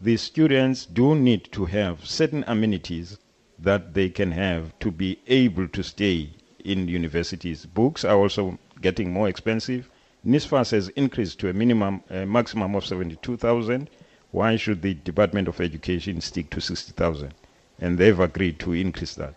[0.00, 3.18] the students do need to have certain amenities
[3.58, 6.30] that they can have to be able to stay
[6.64, 7.66] in universities.
[7.66, 9.90] Books are also getting more expensive.
[10.26, 13.88] NSFAS has increased to a minimum, uh, maximum of 72,000.
[14.30, 17.34] Why should the Department of Education stick to 60,000?
[17.80, 19.34] And they've agreed to increase that.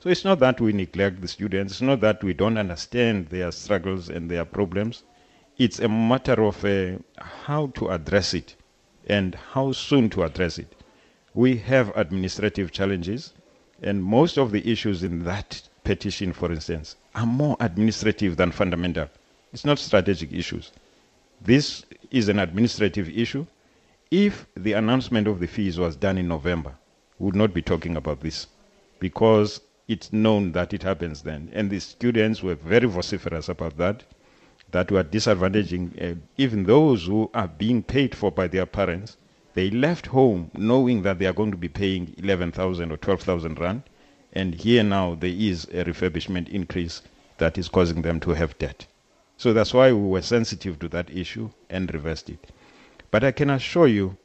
[0.00, 1.74] So it's not that we neglect the students.
[1.74, 5.04] It's not that we don't understand their struggles and their problems.
[5.58, 8.56] It's a matter of uh, how to address it
[9.06, 10.74] and how soon to address it.
[11.34, 13.32] We have administrative challenges,
[13.80, 19.08] and most of the issues in that petition, for instance, are more administrative than fundamental.
[19.52, 20.72] It's not strategic issues.
[21.40, 23.46] This is an administrative issue.
[24.10, 26.74] If the announcement of the fees was done in November,
[27.18, 28.46] we would not be talking about this
[28.98, 31.50] because it's known that it happens then.
[31.52, 34.04] And the students were very vociferous about that,
[34.70, 39.16] that we are disadvantaging uh, even those who are being paid for by their parents.
[39.54, 43.82] They left home knowing that they are going to be paying 11,000 or 12,000 rand
[44.32, 47.02] and here now there is a refurbishment increase
[47.38, 48.86] that is causing them to have debt.
[49.36, 52.50] So that's why we were sensitive to that issue and reversed it.
[53.10, 54.16] But I can assure you,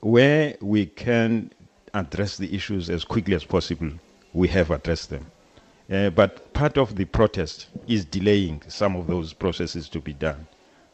[0.00, 1.52] where we can
[1.94, 3.90] address the issues as quickly as possible,
[4.32, 5.26] we have addressed them.
[5.90, 10.46] Uh, but part of the protest is delaying some of those processes to be done.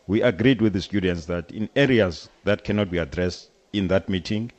[0.07, 4.53] We agreed with the students that in areas that cannot be addressed in that meeting,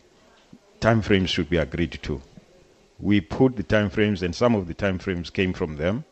[0.80, 2.22] timeframes should be agreed to.
[3.00, 6.04] We put the timeframes, and some of the timeframes came from them.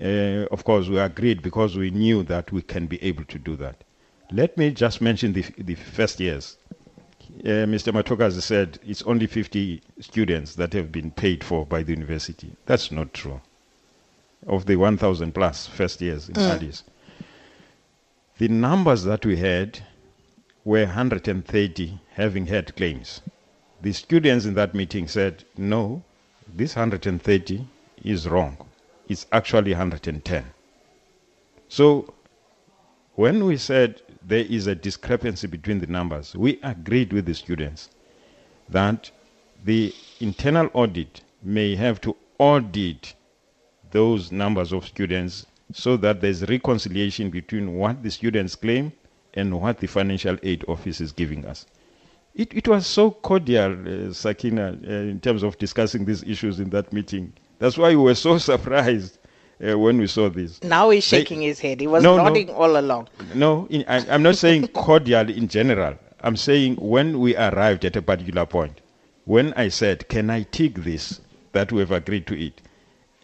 [0.00, 3.56] Uh, of course, we agreed because we knew that we can be able to do
[3.56, 3.84] that.
[4.32, 6.56] Let me just mention the, the first years.
[7.40, 7.92] Uh, Mr.
[7.92, 12.56] Matoka has said it's only 50 students that have been paid for by the university.
[12.66, 13.40] That's not true.
[14.46, 16.84] Of the 1,000 plus first years in Addis,
[18.38, 19.80] the numbers that we had
[20.64, 23.20] were 130 having had claims.
[23.82, 26.02] The students in that meeting said, no,
[26.56, 27.66] this 130
[28.04, 28.56] is wrong.
[29.08, 30.44] It's actually 110.
[31.68, 32.14] So
[33.16, 37.90] when we said there is a discrepancy between the numbers, we agreed with the students
[38.68, 39.10] that
[39.64, 43.14] the internal audit may have to audit
[43.90, 48.92] those numbers of students so that there's reconciliation between what the students claim
[49.34, 51.66] and what the financial aid office is giving us.
[52.34, 56.70] It, it was so cordial, uh, Sakina, uh, in terms of discussing these issues in
[56.70, 57.32] that meeting.
[57.60, 59.18] That's why we were so surprised
[59.64, 60.62] uh, when we saw this.
[60.62, 61.80] Now he's They- shaking his head.
[61.80, 62.24] He was No, no.
[62.24, 63.08] nodding all along.
[63.34, 65.94] No, in, I, I'm not saying cordial in general.
[66.22, 68.80] I'm saying when we arrived at a particular point,
[69.26, 71.20] when I said, Can I tick this
[71.52, 72.60] that we have agreed to it?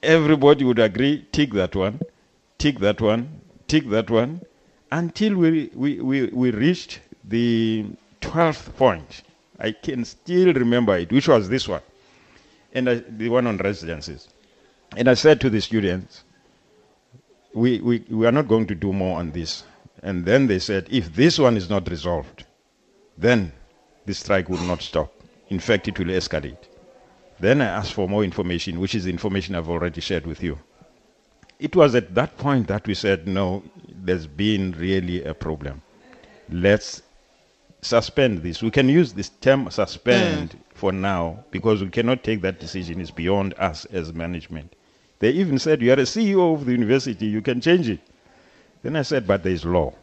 [0.02, 2.00] Everybody would agree, tick that one,
[2.58, 4.42] tick that one, tick that one,
[4.92, 7.86] until we, we, we, we reached the
[8.20, 9.22] 12th point.
[9.58, 11.82] I can still remember it, which was this one,
[12.72, 14.28] and I, the one on residences.
[14.96, 16.24] And I said to the students,
[17.52, 19.64] we, we, we are not going to do more on this.
[20.02, 22.44] And then they said, if this one is not resolved,
[23.18, 23.52] then
[24.06, 25.12] the strike will not stop.
[25.48, 26.56] In fact, it will escalate.
[27.38, 30.58] Then I asked for more information, which is information I've already shared with you.
[31.58, 35.82] It was at that point that we said, no, there's been really a problem.
[36.48, 37.02] Let's
[37.82, 38.62] suspend this.
[38.62, 40.58] We can use this term suspend mm.
[40.74, 43.00] for now because we cannot take that decision.
[43.00, 44.74] It's beyond us as management.
[45.20, 48.00] They even said, You are a CEO of the university, you can change it.
[48.82, 49.94] Then I said, But there is law.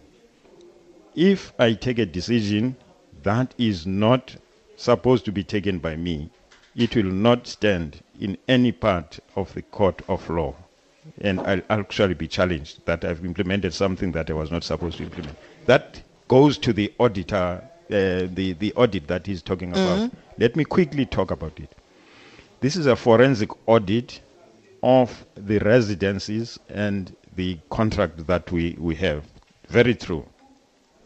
[1.15, 2.75] If I take a decision
[3.23, 4.35] that is not
[4.75, 6.29] supposed to be taken by me,
[6.75, 10.55] it will not stand in any part of the court of law.
[11.21, 15.03] And I'll actually be challenged that I've implemented something that I was not supposed to
[15.03, 15.37] implement.
[15.65, 20.11] That goes to the auditor, uh, the, the audit that he's talking about.
[20.37, 21.73] Let me quickly talk about it.
[22.59, 24.21] This is a forensic audit
[24.83, 29.23] of the residencies and the contract that we, we have.
[29.69, 30.25] Very true.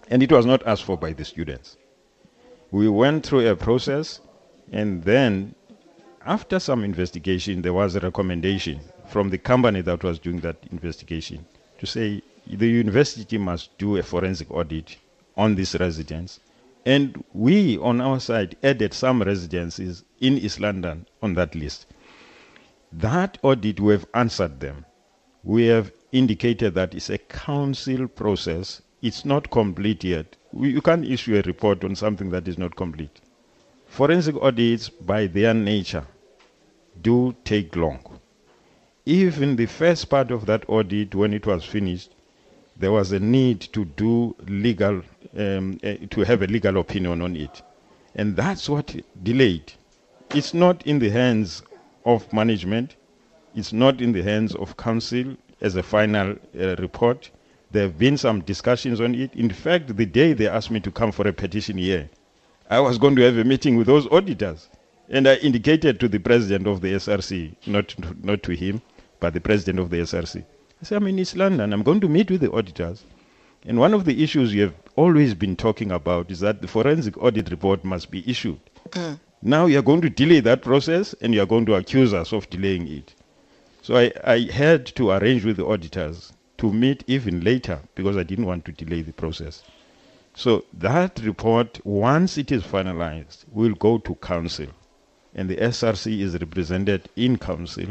[0.10, 1.78] And it was not asked for by the students.
[2.72, 4.22] We went through a process,
[4.72, 5.56] and then,
[6.26, 11.46] after some investigation, there was a recommendation from the company that was doing that investigation
[11.80, 14.98] to say the university must do a forensic audit
[15.38, 16.40] on this residence.
[16.86, 21.86] And we, on our side, added some residences in East London on that list.
[22.92, 24.86] That audit, we have answered them.
[25.44, 28.82] We have indicated that it's a council process.
[29.02, 30.36] It's not complete yet.
[30.52, 33.22] We, you can't issue a report on something that is not complete.
[33.88, 36.06] Forensic audits, by their nature,
[37.02, 38.20] do take long.
[39.06, 42.12] Even the first part of that audit, when it was finished,
[42.78, 45.02] there was a need to do legal,
[45.38, 47.62] um, uh, to have a legal opinion on it.
[48.16, 49.74] And that's what delayed.
[50.34, 51.64] It's not in the hands
[52.06, 52.96] of management,
[53.56, 57.30] it's not in the hands of council as a final uh, report.
[57.72, 59.34] There have been some discussions on it.
[59.34, 62.10] In fact, the day they asked me to come for a petition here,
[62.70, 64.70] I was going to have a meeting with those auditors.
[65.10, 68.82] And I indicated to the president of the SRC, not, not to him,
[69.20, 70.38] but the president of the SRC.
[70.82, 71.74] I said, I'm in East London.
[71.74, 73.04] I'm going to meet with the auditors.
[73.66, 77.18] And one of the issues you have always been talking about is that the forensic
[77.18, 78.60] audit report must be issued.
[79.42, 82.32] Now you are going to delay that process and you are going to accuse us
[82.32, 83.14] of delaying it.
[83.82, 88.24] So I, I had to arrange with the auditors to meet even later because I
[88.24, 89.64] didn't want to delay the process.
[90.36, 94.68] So that report, once it is finalized, will go to council.
[95.34, 97.88] And the SRC is represented in council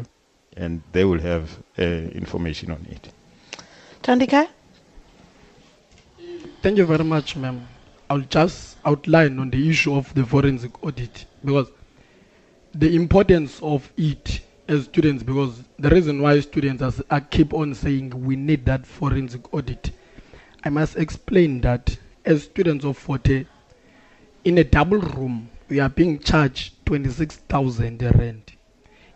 [0.57, 3.09] and they will have uh, information on it.
[4.03, 4.49] Tandika?
[6.62, 7.66] Thank you very much, ma'am.
[8.11, 11.70] I'll just outline on the issue of the forensic audit because
[12.74, 17.72] the importance of it as students, because the reason why students are, are keep on
[17.74, 19.92] saying we need that forensic audit,
[20.62, 21.96] I must explain that
[22.26, 23.46] as students of Fort Hare,
[24.44, 28.52] in a double room, we are being charged 26,000 rand.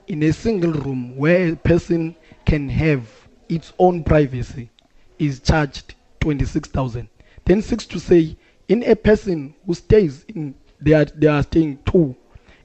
[0.06, 2.16] In a single room where a person
[2.46, 3.06] can have
[3.50, 4.70] its own privacy
[5.18, 7.10] is charged 26,000.
[7.44, 8.36] Then six to say,
[8.68, 12.16] in a person who stays in, they are, they are staying two,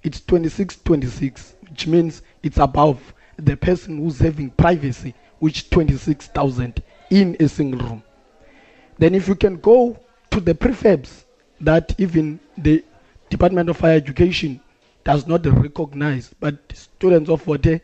[0.04, 7.36] it's 26, 26, which means it's above the person who's having privacy, which 26,000 in
[7.40, 8.04] a single room.
[8.98, 9.98] Then if you can go
[10.32, 11.26] to the prefabs
[11.62, 12.84] that even the
[13.30, 14.60] Department of Higher Education
[15.04, 17.82] does not recognize, but students of Fort Hare,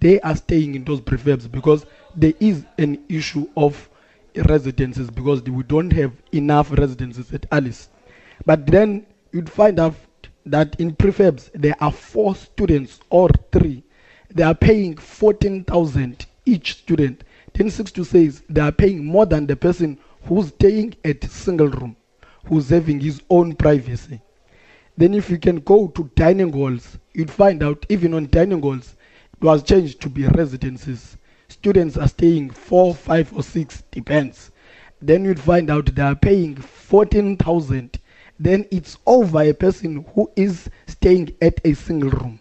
[0.00, 1.84] they are staying in those prefabs because
[2.14, 3.88] there is an issue of
[4.46, 7.88] residences because we don't have enough residences at Alice.
[8.46, 9.94] But then you'd find out
[10.46, 13.84] that in prefabs there are four students or three.
[14.30, 17.24] They are paying 14,000 each student.
[17.54, 21.68] Then six to says they are paying more than the person who's staying at single
[21.68, 21.96] room,
[22.46, 24.20] who's having his own privacy.
[24.96, 28.96] Then if you can go to dining halls, you'd find out even on dining halls,
[29.34, 31.17] it was changed to be residences.
[31.60, 34.52] Students are staying four, five, or six, depends.
[35.02, 37.98] Then you'd find out they are paying 14,000.
[38.38, 42.38] Then it's over a person who is staying at a single room.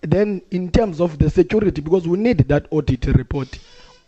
[0.00, 3.58] Then in terms of the security, because we need that audit report.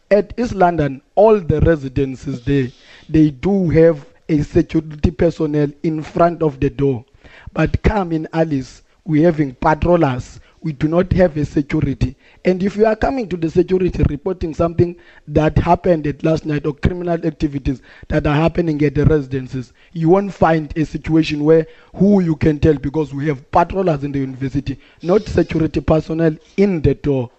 [0.09, 2.68] At East London, all the residences there,
[3.09, 7.05] they do have a security personnel in front of the door.
[7.53, 10.39] But come in Alice, we're having patrollers.
[10.68, 12.14] We do not have a security.
[12.44, 14.96] And if you are coming to the security reporting something
[15.28, 20.10] that happened at last night or criminal activities that are happening at the residences, you
[20.10, 24.18] won't find a situation where who you can tell because we have patrollers in the
[24.18, 27.30] university, not security personnel in the door.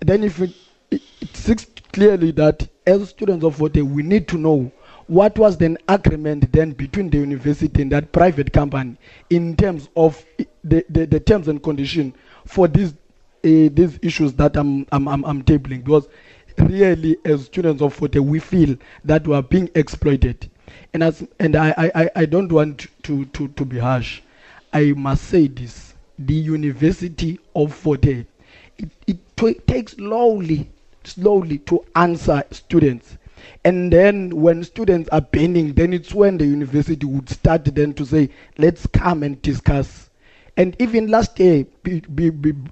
[0.00, 0.52] Then if it,
[0.92, 4.70] it, it seems clearly that as students of Fort Hare, we need to know
[5.08, 8.96] what was the agreement then between the university and that private company
[9.30, 10.24] in terms of
[10.62, 12.14] the, the, the terms and condition
[12.44, 12.92] for these
[13.44, 15.82] uh, these issues that I'm, I'm, I'm, I'm tabling.
[15.84, 16.08] Because
[16.58, 20.48] really as students of Fort Hare we feel that we are being exploited.
[20.94, 24.22] And as and I, I, I don't want to, to, to be harsh.
[24.72, 25.94] I must say this.
[26.18, 28.26] The University of Fort Hare
[28.78, 30.70] it, it t- takes slowly
[31.04, 33.18] slowly to answer students.
[33.64, 38.04] And then when students are banning then it's when the university would start then to
[38.06, 40.10] say let's come and discuss
[40.56, 41.64] and even last year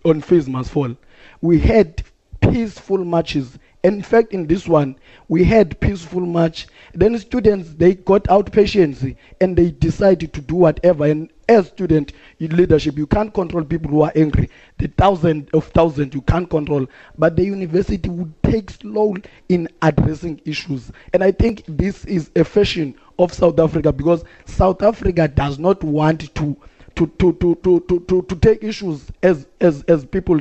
[0.05, 0.95] on fees must fall
[1.41, 2.03] we had
[2.41, 4.95] peaceful marches in fact in this one
[5.29, 9.05] we had peaceful march then students they got out patience
[9.41, 11.07] and they decided to do whatever.
[11.07, 14.51] And as student in leadership you can't control people who are angry.
[14.79, 16.87] The thousand of thousands you can't control.
[17.17, 19.15] But the university would take slow
[19.49, 20.91] in addressing issues.
[21.13, 25.83] And i think this is a fashion of south africa because south africa does not
[25.85, 26.57] want to
[26.97, 30.41] to to to to to, to, to take issues as as as people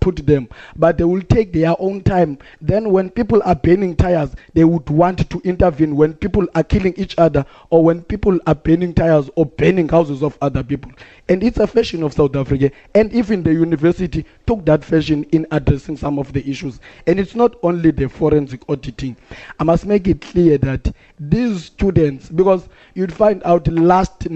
[0.00, 0.48] put them.
[0.76, 2.38] But they will take their own time.
[2.60, 6.94] Then when people are burning tires they would want to intervene when people are killing
[6.96, 10.90] each other or when people are burning tires or burning houses of other people
[11.28, 12.70] and it's a fashion of south africa.
[12.94, 16.80] And even the university took that fashion in addressing some of the issues.
[17.06, 19.16] And it's not only the forensic auditing.
[19.58, 24.26] I must make it clear that these students because you'd find out last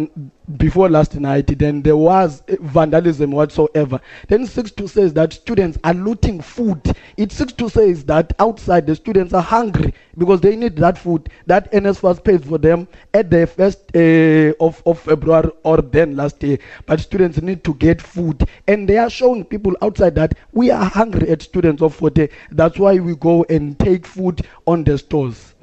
[0.57, 4.01] before last night then there was vandalism whatsoever.
[4.29, 6.95] Then six to says that students are looting food.
[7.17, 11.29] It six to says that outside the students are hungry because they need that food.
[11.47, 16.43] That NSFAS pays for them at the first uh, of, of February or then last
[16.43, 20.71] year but students need to get food and they are showing people outside that we
[20.71, 24.85] are hungry at students of Fort Hare that's why we go and take food on
[24.85, 25.55] the stores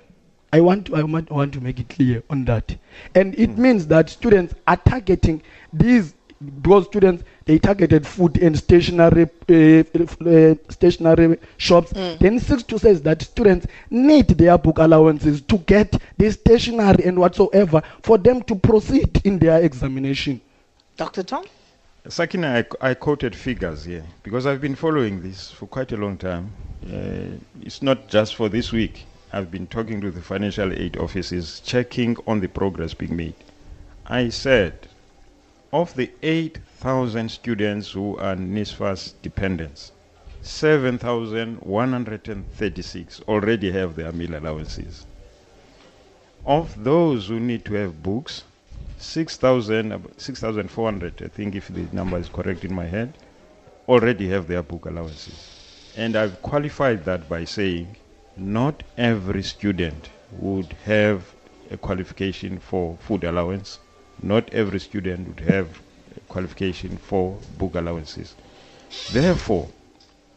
[0.51, 2.75] I want to, I want, want to make it clear on that.
[3.13, 3.57] And it mm.
[3.57, 6.15] means that students are targeting these
[6.61, 9.83] because students they targeted food and stationary uh,
[10.25, 11.91] uh, stationary shops.
[11.93, 12.19] Mm.
[12.19, 17.19] Then six to says that students need their book allowances to get the stationery and
[17.19, 20.41] whatsoever for them to proceed in their examination.
[20.99, 21.23] Dr.
[21.23, 21.45] Tom?
[22.09, 26.17] Sakina, I, I quoted figures here because I've been following this for quite a long
[26.17, 26.51] time.
[26.85, 29.05] Uh, it's not just for this week.
[29.31, 33.35] I've been talking to the financial aid offices, checking on the progress being made.
[34.07, 34.89] I said,
[35.71, 39.93] of the 8,000 students who are NSFAS dependents,
[40.41, 45.05] 7,136 already have their meal allowances.
[46.45, 48.43] Of those who need to have books,
[49.01, 53.13] 6,400, I think if the number is correct in my head,
[53.87, 55.93] already have their book allowances.
[55.97, 57.95] And I've qualified that by saying
[58.37, 61.33] not every student would have
[61.71, 63.79] a qualification for food allowance
[64.21, 65.67] Not every student would have
[66.15, 68.35] a qualification for book allowances.
[69.13, 69.67] Therefore,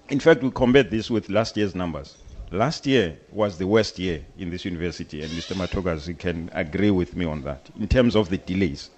[0.08, 2.16] in fact, we combat this with last year's numbers.
[2.52, 5.56] Last year was the worst year in this university, and Mr.
[5.56, 8.90] Matogas can agree with me on that in terms of the delays.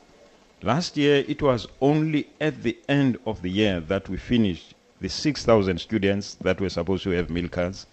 [0.60, 5.08] Last year, it was only at the end of the year that we finished the
[5.08, 7.86] 6,000 students that were supposed to have meal cards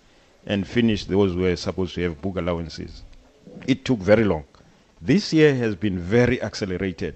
[0.48, 3.04] and finished those who were supposed to have book allowances.
[3.68, 4.46] It took very long.
[5.00, 7.14] This year has been very accelerated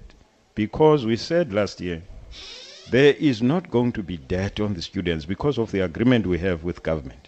[0.54, 2.04] because we said last year
[2.92, 6.38] there is not going to be debt on the students because of the agreement we
[6.38, 7.25] have with government.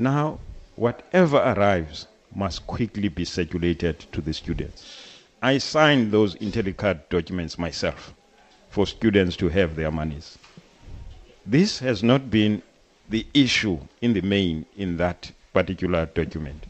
[0.00, 0.38] Now,
[0.76, 4.84] whatever arrives must quickly be circulated to the students.
[5.42, 8.14] I signed those IntelliCard documents myself
[8.70, 10.38] for students to have their monies.
[11.44, 12.62] This has not been
[13.08, 16.66] the issue in the main in that particular document.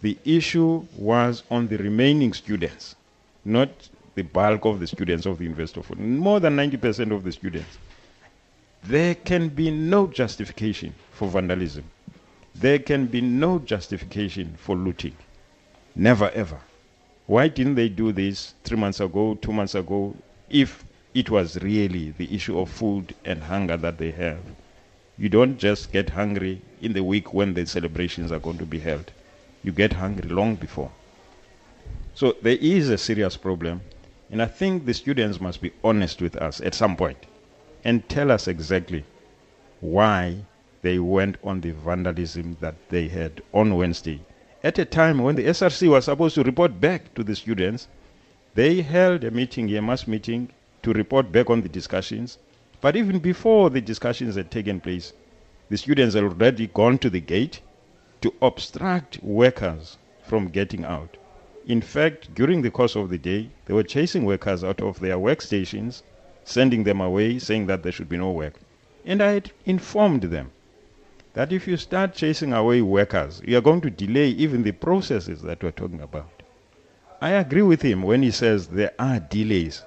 [0.00, 2.96] The issue was on the remaining students,
[3.44, 3.70] not
[4.16, 7.78] the bulk of the students of the University of More than 90% of the students.
[8.82, 11.84] There can be no justification for vandalism.
[12.54, 15.16] There can be no justification for looting.
[15.94, 16.60] Never ever.
[17.26, 20.14] Why didn't they do this three months ago, two months ago,
[20.50, 20.84] if
[21.14, 24.40] it was really the issue of food and hunger that they have?
[25.18, 28.78] You don't just get hungry in the week when the celebrations are going to be
[28.80, 29.12] held.
[29.62, 30.90] You get hungry long before.
[32.14, 33.80] So there is a serious problem,
[34.30, 37.18] and I think the students must be honest with us at some point
[37.84, 39.04] and tell us exactly
[39.80, 40.44] why
[40.82, 44.20] they went on the vandalism that they had on Wednesday.
[44.64, 47.86] At a time when the SRC was supposed to report back to the students,
[48.54, 50.50] they held a meeting, a mass meeting,
[50.82, 52.38] to report back on the discussions.
[52.80, 55.12] But even before the discussions had taken place,
[55.68, 57.60] the students had already gone to the gate
[58.20, 61.16] to obstruct workers from getting out.
[61.64, 65.16] In fact, during the course of the day, they were chasing workers out of their
[65.16, 66.02] workstations,
[66.44, 68.54] sending them away, saying that there should be no work.
[69.04, 70.50] And I had informed them
[71.34, 75.42] that if you start chasing away workers, you are going to delay even the processes
[75.42, 76.42] that we're talking about.
[77.20, 79.82] I agree with him when he says there are delays.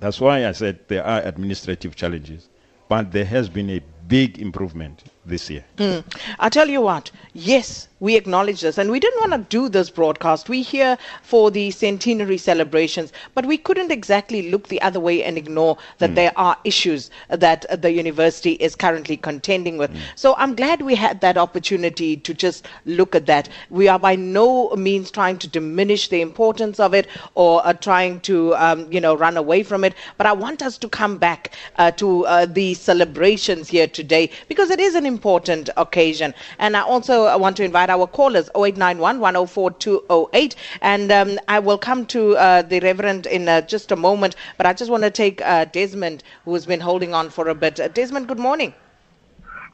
[0.00, 2.48] That's why I said there are administrative challenges.
[2.88, 5.64] But there has been a big improvement this year.
[5.78, 6.04] Mm.
[6.38, 9.88] I tell you what, yes, we acknowledge this, and we didn't want to do this
[9.88, 10.50] broadcast.
[10.50, 15.38] We're here for the centenary celebrations, but we couldn't exactly look the other way and
[15.38, 16.14] ignore that mm.
[16.16, 19.90] there are issues that the university is currently contending with.
[19.90, 20.00] Mm.
[20.16, 23.48] So I'm glad we had that opportunity to just look at that.
[23.70, 28.20] We are by no means trying to diminish the importance of it or uh, trying
[28.20, 31.52] to, um, you know, run away from it, but I want us to come back
[31.76, 36.34] uh, to uh, the celebrations here today because it is an important occasion.
[36.58, 40.56] And I also want to invite our callers 0891 104 208.
[40.82, 44.66] And um, I will come to uh, the Reverend in uh, just a moment, but
[44.66, 47.80] I just want to take uh, Desmond, who's been holding on for a bit.
[47.80, 48.74] Uh, Desmond, good morning.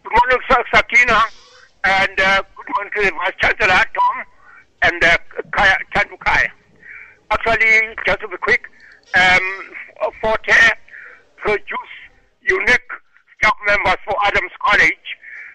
[0.04, 1.20] Good morning, Sakina,
[1.84, 4.24] and uh, good morning to the Vice Chancellor, Tom,
[4.82, 5.16] and uh,
[5.52, 5.76] Kaya,
[7.30, 8.64] Actually, just to be quick,
[9.14, 10.76] um, Fort Hare
[11.36, 11.92] produce
[12.42, 12.90] unique
[13.40, 15.10] staff members for Adams College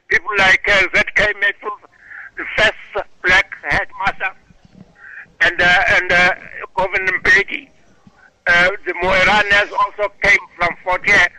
[0.08, 1.34] people like uh, Z.K.
[1.40, 1.82] Matthews,
[2.38, 4.32] the first black headmaster,
[5.42, 6.34] and uh, and uh,
[6.76, 7.70] Govan Mbeki.
[8.48, 11.30] Uh, the Moiranas also came from Fort Hare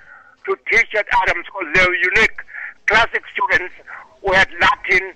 [0.46, 2.40] to teach at Adams because they were unique
[2.86, 3.74] classic students
[4.22, 5.12] who had Latin,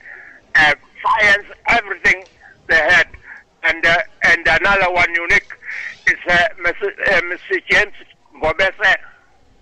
[0.55, 2.23] uh, science, everything
[2.69, 3.09] they had.
[3.65, 5.53] And uh, and another one unique
[6.07, 6.89] is uh, Mr.
[7.09, 7.63] Uh, Mr.
[7.69, 7.95] James
[8.41, 8.97] Gomese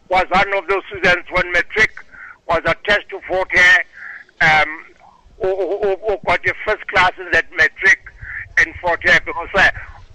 [0.08, 2.04] was one of those students when matric
[2.48, 3.84] was attached to Fort Hare,
[4.40, 4.84] um,
[5.40, 8.00] who, got the first classes at matric
[8.64, 9.70] in Fort Hare because uh,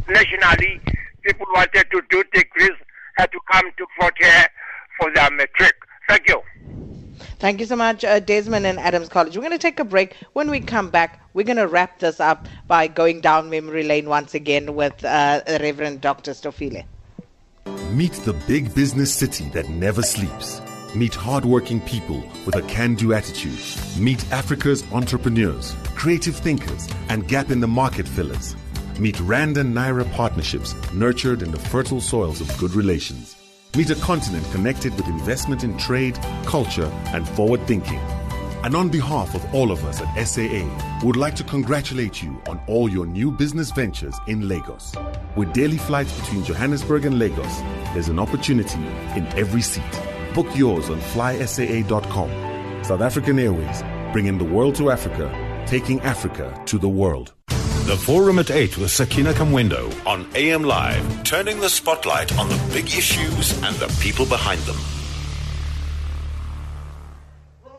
[0.10, 0.82] nationally
[1.22, 2.72] people wanted to do degrees
[3.18, 4.50] had to come to Fort Hare
[5.00, 5.76] for their matric.
[6.10, 6.41] Thank you.
[7.39, 9.36] Thank you so much, uh, Desmond and Adams College.
[9.36, 10.16] We're going to take a break.
[10.34, 14.08] When we come back, we're going to wrap this up by going down memory lane
[14.10, 16.32] once again with uh, Reverend Dr.
[16.32, 16.86] Stofile.
[17.66, 20.61] Meet the big business city that never sleeps.
[20.95, 23.59] Meet hardworking people with a can do attitude.
[23.97, 28.55] Meet Africa's entrepreneurs, creative thinkers, and gap in the market fillers.
[28.99, 33.36] Meet Rand and Naira partnerships nurtured in the fertile soils of good relations.
[33.76, 37.99] Meet a continent connected with investment in trade, culture, and forward thinking.
[38.64, 40.66] And on behalf of all of us at SAA,
[41.03, 44.95] would like to congratulate you on all your new business ventures in Lagos.
[45.36, 47.57] With daily flights between Johannesburg and Lagos,
[47.93, 48.80] there's an opportunity
[49.18, 49.84] in every seat.
[50.34, 52.84] Book yours on flysaa.com.
[52.86, 53.84] South African Airways,
[54.14, 55.30] bringing the world to Africa,
[55.68, 57.34] taking Africa to the world.
[57.47, 62.70] The Forum at 8 with Sakina Kamwendo on AM Live, turning the spotlight on the
[62.72, 64.78] big issues and the people behind them.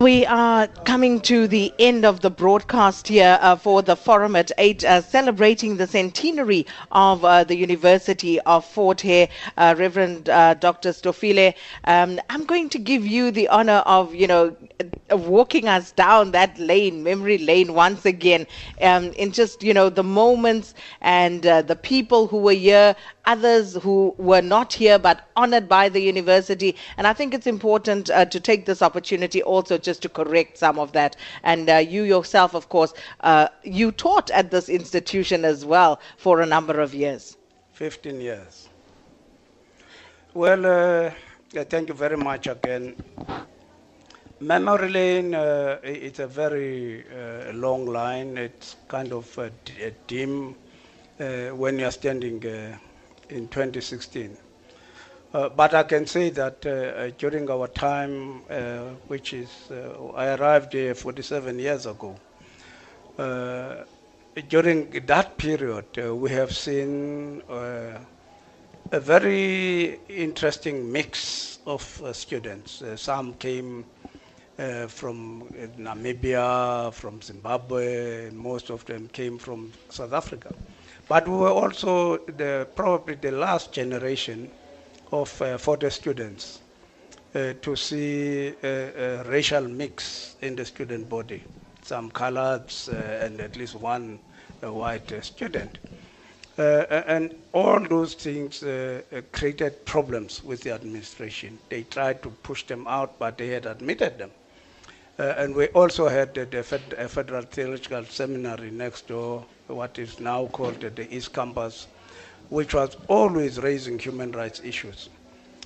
[0.01, 4.51] We are coming to the end of the broadcast here uh, for the forum at
[4.59, 9.28] 8, uh, celebrating the centenary of uh, the University of Fort Hare.
[9.57, 10.90] Uh, Reverend uh, Dr.
[10.90, 14.57] Stofile, um, I'm going to give you the honor of, you know,
[15.12, 18.49] uh, walking us down that lane, memory lane, once again,
[18.82, 24.14] um, in just, you know, the moments and the people who were here, others who
[24.18, 26.74] were not here but honored by the university.
[26.97, 30.93] And I think it's important to take this opportunity also just to correct some of
[30.93, 31.16] that.
[31.43, 36.41] And uh, you yourself, of course, uh, you taught at this institution as well for
[36.41, 37.37] a number of years.
[37.72, 38.68] 15 years.
[40.35, 41.11] Well, uh,
[41.64, 42.97] thank you very much again.
[44.41, 48.37] Memory lane, uh, it's a very uh, long line.
[48.37, 49.51] It's kind of a
[50.07, 50.55] dim
[51.20, 52.43] uh, when you're standing
[53.30, 54.37] in 2016.
[55.35, 60.12] Uh, but I can say that uh, uh during our time, uh, which is, uh,
[60.14, 62.14] I arrived here 47 years ago,
[64.49, 71.82] during that period, we have seen a very interesting mix of
[72.12, 72.82] students.
[72.95, 73.85] some came
[74.87, 80.53] from Namibia, from Zimbabwe, most of them came from South Africa.
[81.09, 84.51] But we were also the, probably the last generation
[85.23, 86.61] of uh, for the students
[87.35, 91.43] uh, to see a, a, racial mix in the student body,
[91.83, 94.19] some coloreds uh, and at least one
[94.61, 95.79] white student.
[96.57, 99.03] Uh, and all those things uh,
[99.33, 101.59] created problems with the administration.
[101.69, 104.31] They tried to push them out, but they had admitted them.
[105.19, 106.62] Uh, and we also had the, the
[107.09, 111.89] Federal Theological Seminary next door, what is now called the East Campus,
[112.55, 115.09] which was always raising human rights issues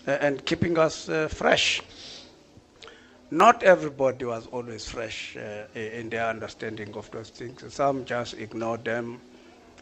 [0.06, 1.82] uh, and keeping us uh, fresh.
[3.30, 7.62] Not everybody was always fresh uh, in their understanding of those things.
[7.74, 9.20] Some just ignored them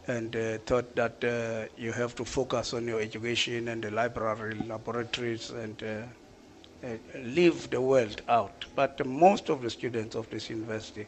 [0.07, 4.55] and uh, thought that uh, you have to focus on your education and the library,
[4.67, 6.87] laboratories, and uh,
[7.19, 8.65] leave the world out.
[8.75, 11.07] But most of the students of this university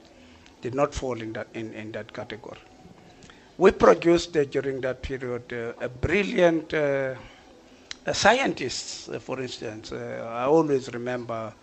[0.61, 2.59] did not fall in that, in, in that category.
[3.59, 7.15] We produced uh, during that period uh, a brilliant uh,
[8.13, 9.91] scientists, uh, for instance.
[9.91, 11.53] Uh, I always remember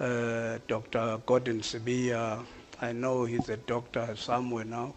[0.00, 1.20] uh, Dr.
[1.26, 2.42] Gordon Sibiya.
[2.80, 4.94] I know he's a doctor somewhere now.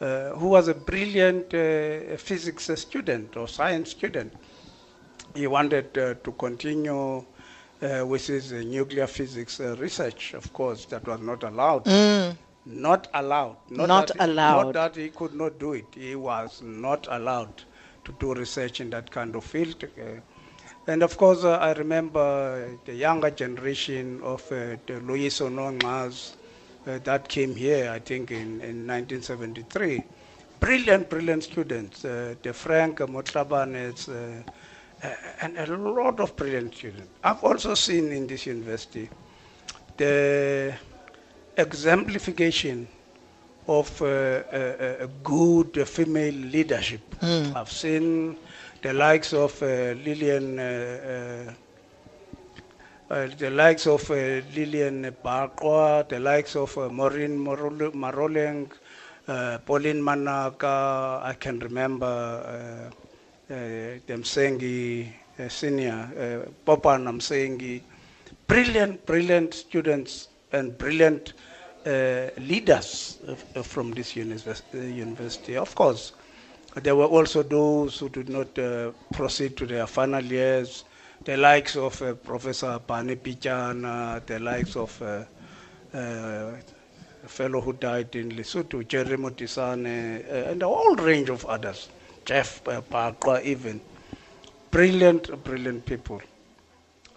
[0.00, 1.52] who was a brilliant
[2.18, 4.32] physics student or science student.
[5.36, 7.24] He wanted to continue
[7.80, 11.84] uh, with his uh, nuclear physics uh, research, of course, that was not allowed.
[11.84, 12.36] Mm.
[12.66, 13.56] Not allowed.
[13.70, 14.74] Not, not that allowed.
[14.74, 15.86] Not that he could not do it.
[15.94, 17.62] He was not allowed
[18.04, 19.82] to do research in that kind of field.
[19.84, 20.20] Uh,
[20.86, 26.34] and of course, uh, I remember the younger generation of uh, the Louis Onongas
[26.84, 30.02] that came here, I think, in, in 1973.
[30.58, 32.00] Brilliant, brilliant students.
[32.02, 34.08] the Frank Motlabanes,
[35.42, 37.08] and a lot of brilliant students.
[37.22, 39.10] I've also seen in this university
[39.98, 40.74] the
[41.58, 42.86] exemplification
[43.66, 47.00] of uh, good female leadership.
[47.20, 47.54] Mm.
[47.54, 48.36] I've seen
[48.80, 49.66] the likes of uh,
[50.06, 51.52] Lillian, uh,
[53.10, 54.14] uh, uh the likes of uh,
[54.54, 58.70] Lillian Barqua, the likes of Maureen Maroleng,
[59.66, 61.22] Pauline Manaka.
[61.22, 62.90] I can remember
[63.50, 65.08] Demsengi
[65.48, 67.82] Senior, Popa Namsengi.
[68.46, 71.34] Brilliant, brilliant students and brilliant
[71.86, 73.18] uh, leaders
[73.62, 75.56] from this university.
[75.56, 76.12] Of course,
[76.74, 80.84] there were also those who did not uh, proceed to their final years,
[81.24, 85.24] the likes of uh, Professor Pane Pichana, the likes of uh,
[85.94, 86.52] uh,
[87.24, 91.88] a fellow who died in Lesotho, Jerry Motisane, uh, and a whole range of others,
[92.24, 93.80] Jeff Parker even.
[94.70, 96.20] Brilliant, brilliant people.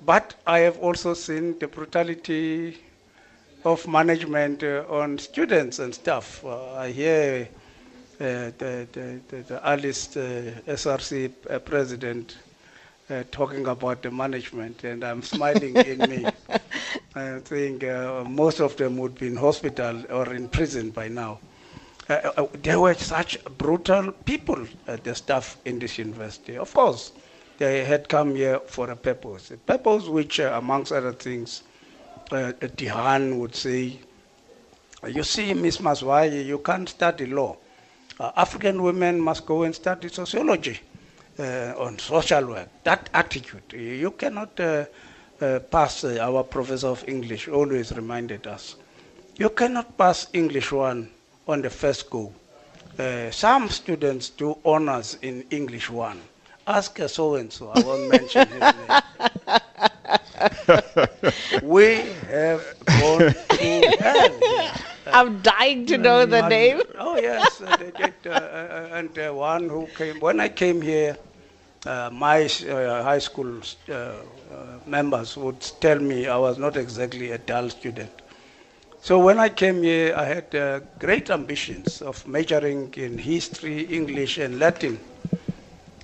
[0.03, 2.79] But I have also seen the brutality
[3.63, 6.43] of management uh, on students and staff.
[6.43, 7.47] Uh, I hear
[8.19, 11.31] uh, the, the, the, the Alice SRC
[11.65, 12.37] president
[13.29, 16.25] talking about the management, and I'm smiling in me.
[17.15, 17.83] I think
[18.29, 21.39] most of them would be in hospital or in prison by now.
[22.11, 26.57] Uh, uh, there were such brutal people, uh, the staff in this university.
[26.57, 27.13] Of course,
[27.57, 31.63] they had come here for a purpose, a purpose which, amongst other things,
[32.31, 33.99] Dihan would say,
[35.07, 37.57] you see, Miss Maswai, you can't study law
[38.21, 40.79] uh, African women must go and study sociology
[41.39, 42.69] uh, on social work.
[42.83, 44.85] That attitude, you cannot uh,
[45.41, 48.75] uh, pass, uh, our professor of English always reminded us,
[49.37, 51.09] you cannot pass English 1
[51.47, 52.31] on the first go.
[52.99, 56.21] Uh, some students do honors in English 1.
[56.67, 59.01] Ask so and so, I won't mention his name.
[61.61, 64.39] we have gone through hell.
[65.11, 66.81] I'm dying to know the name.
[66.97, 67.91] Oh yes, uh, they
[68.29, 71.17] uh, uh, and uh, one who came when I came here,
[71.85, 77.31] uh, my uh, high school uh, uh, members would tell me I was not exactly
[77.31, 78.11] a dull student.
[79.01, 84.37] So when I came here, I had uh, great ambitions of majoring in history, English,
[84.37, 84.99] and Latin.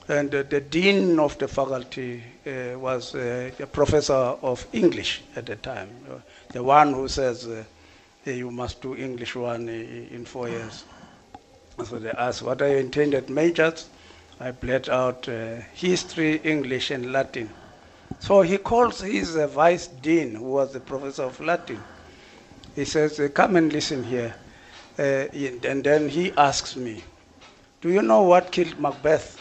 [0.08, 2.37] And uh, the dean of the faculty uh,
[2.78, 6.16] was uh, a professor of English at the time, uh,
[6.54, 7.64] the one who says uh,
[8.26, 10.84] uh, you must do English one in four years.
[11.86, 13.90] So they asked what I intended majors.
[14.40, 17.50] I bled out uh, history, English, and Latin.
[18.20, 21.82] So he calls his uh, vice dean, who was the professor of Latin.
[22.76, 24.34] He says, uh, "Come and listen here,"
[25.00, 27.04] uh, and then he asks me,
[27.82, 29.37] "Do you know what killed Macbeth?"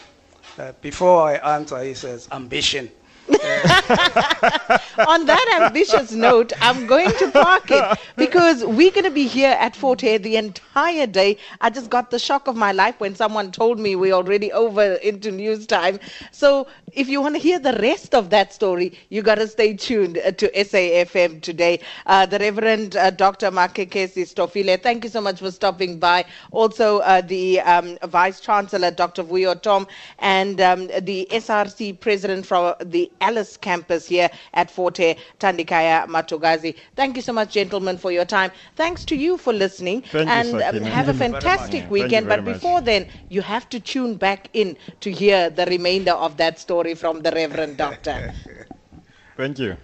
[0.57, 2.89] Uh, before I answer, he says, "Ambition."
[5.07, 9.55] On that ambitious note, I'm going to park it because we're going to be here
[9.59, 11.37] at Fort Hare the entire day.
[11.61, 14.93] I just got the shock of my life when someone told me we're already over
[14.95, 15.99] into news time.
[16.31, 19.73] So if you want to hear the rest of that story, you got to stay
[19.73, 21.79] tuned uh, to SAFM today.
[22.05, 23.51] Uh, the Reverend uh, Dr.
[23.51, 26.25] Makhenkesi Stofile, thank you so much for stopping by.
[26.51, 29.23] Also, uh, the um, Vice Chancellor, Dr.
[29.23, 29.85] Mvuyo Tom,
[30.19, 36.75] and um, the SRC President from the Alice campus here at Fort Hare Tandikaya Matogazi.
[36.95, 38.51] Thank you so much, gentlemen, for your time.
[38.75, 40.01] Thanks to you for listening.
[40.01, 42.27] Thank you, and um, have a you fantastic you weekend.
[42.27, 42.55] But much.
[42.55, 46.95] before then, you have to tune back in to hear the remainder of that story
[46.95, 48.33] from the Reverend Doctor.
[49.37, 49.77] Thank you.